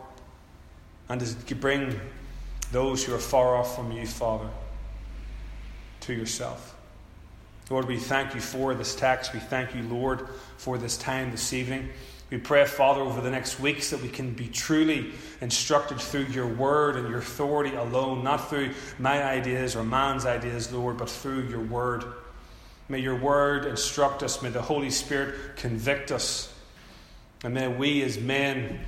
and 1.09 1.21
to 1.21 1.55
bring 1.55 2.01
those 2.73 3.05
who 3.05 3.15
are 3.15 3.19
far 3.19 3.57
off 3.57 3.77
from 3.77 3.93
you, 3.93 4.07
Father, 4.07 4.49
to 6.01 6.15
yourself. 6.15 6.75
Lord, 7.69 7.87
we 7.87 7.99
thank 7.99 8.35
you 8.35 8.41
for 8.41 8.75
this 8.75 8.95
text. 8.95 9.35
We 9.35 9.41
thank 9.41 9.75
you, 9.75 9.83
Lord, 9.83 10.27
for 10.57 10.79
this 10.79 10.97
time 10.97 11.31
this 11.31 11.53
evening. 11.53 11.91
We 12.29 12.39
pray, 12.39 12.65
Father, 12.65 13.03
over 13.03 13.21
the 13.21 13.31
next 13.31 13.61
weeks 13.61 13.91
that 13.91 14.03
we 14.03 14.09
can 14.09 14.33
be 14.33 14.49
truly 14.49 15.12
instructed 15.41 16.01
through 16.01 16.25
your 16.25 16.49
word 16.49 16.97
and 16.97 17.09
your 17.09 17.19
authority 17.19 17.77
alone, 17.77 18.25
not 18.25 18.51
through 18.51 18.73
my 18.99 19.23
ideas 19.23 19.77
or 19.77 19.85
man's 19.85 20.27
ideas, 20.27 20.73
Lord, 20.73 20.97
but 20.97 21.09
through 21.09 21.43
your 21.43 21.61
word. 21.61 22.05
May 22.89 22.99
your 22.99 23.15
word 23.17 23.65
instruct 23.65 24.25
us. 24.25 24.43
May 24.43 24.51
the 24.51 24.62
Holy 24.62 24.91
Spirit 24.91 25.57
convict 25.57 26.11
us. 26.11 26.53
And 27.45 27.55
may 27.55 27.69
we, 27.69 28.03
as 28.03 28.19
men 28.19 28.81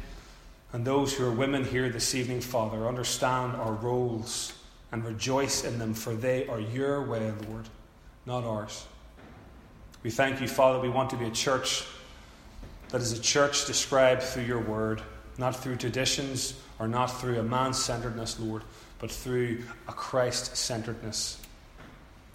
and 0.73 0.85
those 0.85 1.15
who 1.15 1.25
are 1.25 1.31
women 1.31 1.65
here 1.65 1.89
this 1.89 2.17
evening, 2.17 2.41
Father, 2.41 2.89
understand 2.89 3.55
our 3.55 3.73
roles 3.73 4.53
and 4.91 5.05
rejoice 5.05 5.63
in 5.63 5.79
them, 5.79 5.95
for 5.95 6.13
they 6.13 6.49
are 6.49 6.61
your 6.61 7.05
way, 7.05 7.33
Lord, 7.49 7.69
not 8.27 8.43
ours. 8.43 8.85
We 10.03 10.11
thank 10.11 10.41
you, 10.41 10.49
Father. 10.49 10.81
We 10.81 10.89
want 10.89 11.11
to 11.11 11.17
be 11.17 11.27
a 11.27 11.31
church 11.31 11.85
that 12.91 13.01
is 13.01 13.13
a 13.13 13.21
church 13.21 13.67
described 13.67 14.23
through 14.23 14.45
your 14.45 14.61
word, 14.61 15.03
not 15.37 15.57
through 15.57 15.77
traditions 15.77 16.55
or 16.79 16.89
not 16.89 17.07
through 17.07 17.39
a 17.39 17.43
man 17.43 17.75
centeredness, 17.75 18.41
Lord, 18.41 18.63
but 18.99 19.11
through 19.11 19.63
a 19.87 19.93
Christ 19.93 20.57
centeredness. 20.57 21.41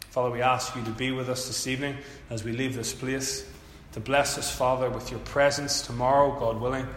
Father, 0.10 0.30
we 0.30 0.42
ask 0.42 0.76
you 0.76 0.84
to 0.84 0.92
be 0.92 1.12
with 1.12 1.30
us 1.30 1.48
this 1.48 1.66
evening 1.66 1.98
as 2.30 2.44
we 2.44 2.52
leave 2.52 2.76
this 2.76 2.94
place, 2.94 3.50
to 3.94 4.00
bless 4.00 4.38
us, 4.38 4.56
Father, 4.56 4.90
with 4.90 5.10
your 5.10 5.20
presence 5.22 5.82
tomorrow, 5.82 6.40
God 6.40 6.62
willing, 6.62 6.88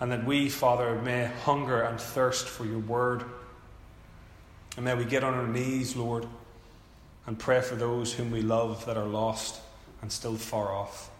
and 0.00 0.10
that 0.10 0.24
we, 0.24 0.48
Father, 0.48 1.00
may 1.02 1.26
hunger 1.44 1.82
and 1.82 2.00
thirst 2.00 2.48
for 2.48 2.64
your 2.64 2.80
word. 2.80 3.24
And 4.76 4.84
may 4.84 4.94
we 4.94 5.04
get 5.04 5.22
on 5.22 5.34
our 5.34 5.46
knees, 5.46 5.94
Lord, 5.94 6.26
and 7.26 7.38
pray 7.38 7.60
for 7.60 7.76
those 7.76 8.12
whom 8.12 8.30
we 8.30 8.42
love 8.42 8.84
that 8.86 8.96
are 8.96 9.06
lost 9.06 9.60
and 10.02 10.10
still 10.10 10.36
far 10.36 10.72
off 10.72 11.10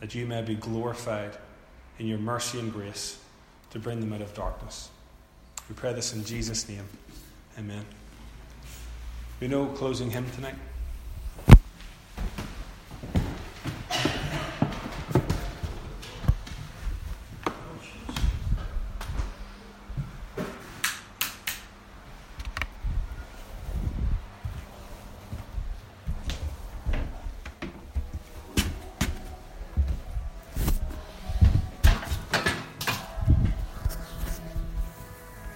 that 0.00 0.14
you 0.14 0.26
may 0.26 0.42
be 0.42 0.54
glorified 0.54 1.36
in 1.98 2.06
your 2.06 2.18
mercy 2.18 2.58
and 2.58 2.72
grace 2.72 3.18
to 3.70 3.78
bring 3.78 4.00
them 4.00 4.12
out 4.12 4.20
of 4.20 4.32
darkness. 4.34 4.90
We 5.68 5.74
pray 5.74 5.92
this 5.92 6.14
in 6.14 6.24
Jesus' 6.24 6.68
name. 6.68 6.84
Amen. 7.58 7.84
We 9.40 9.48
know 9.48 9.66
closing 9.66 10.10
hymn 10.10 10.30
tonight. 10.30 10.54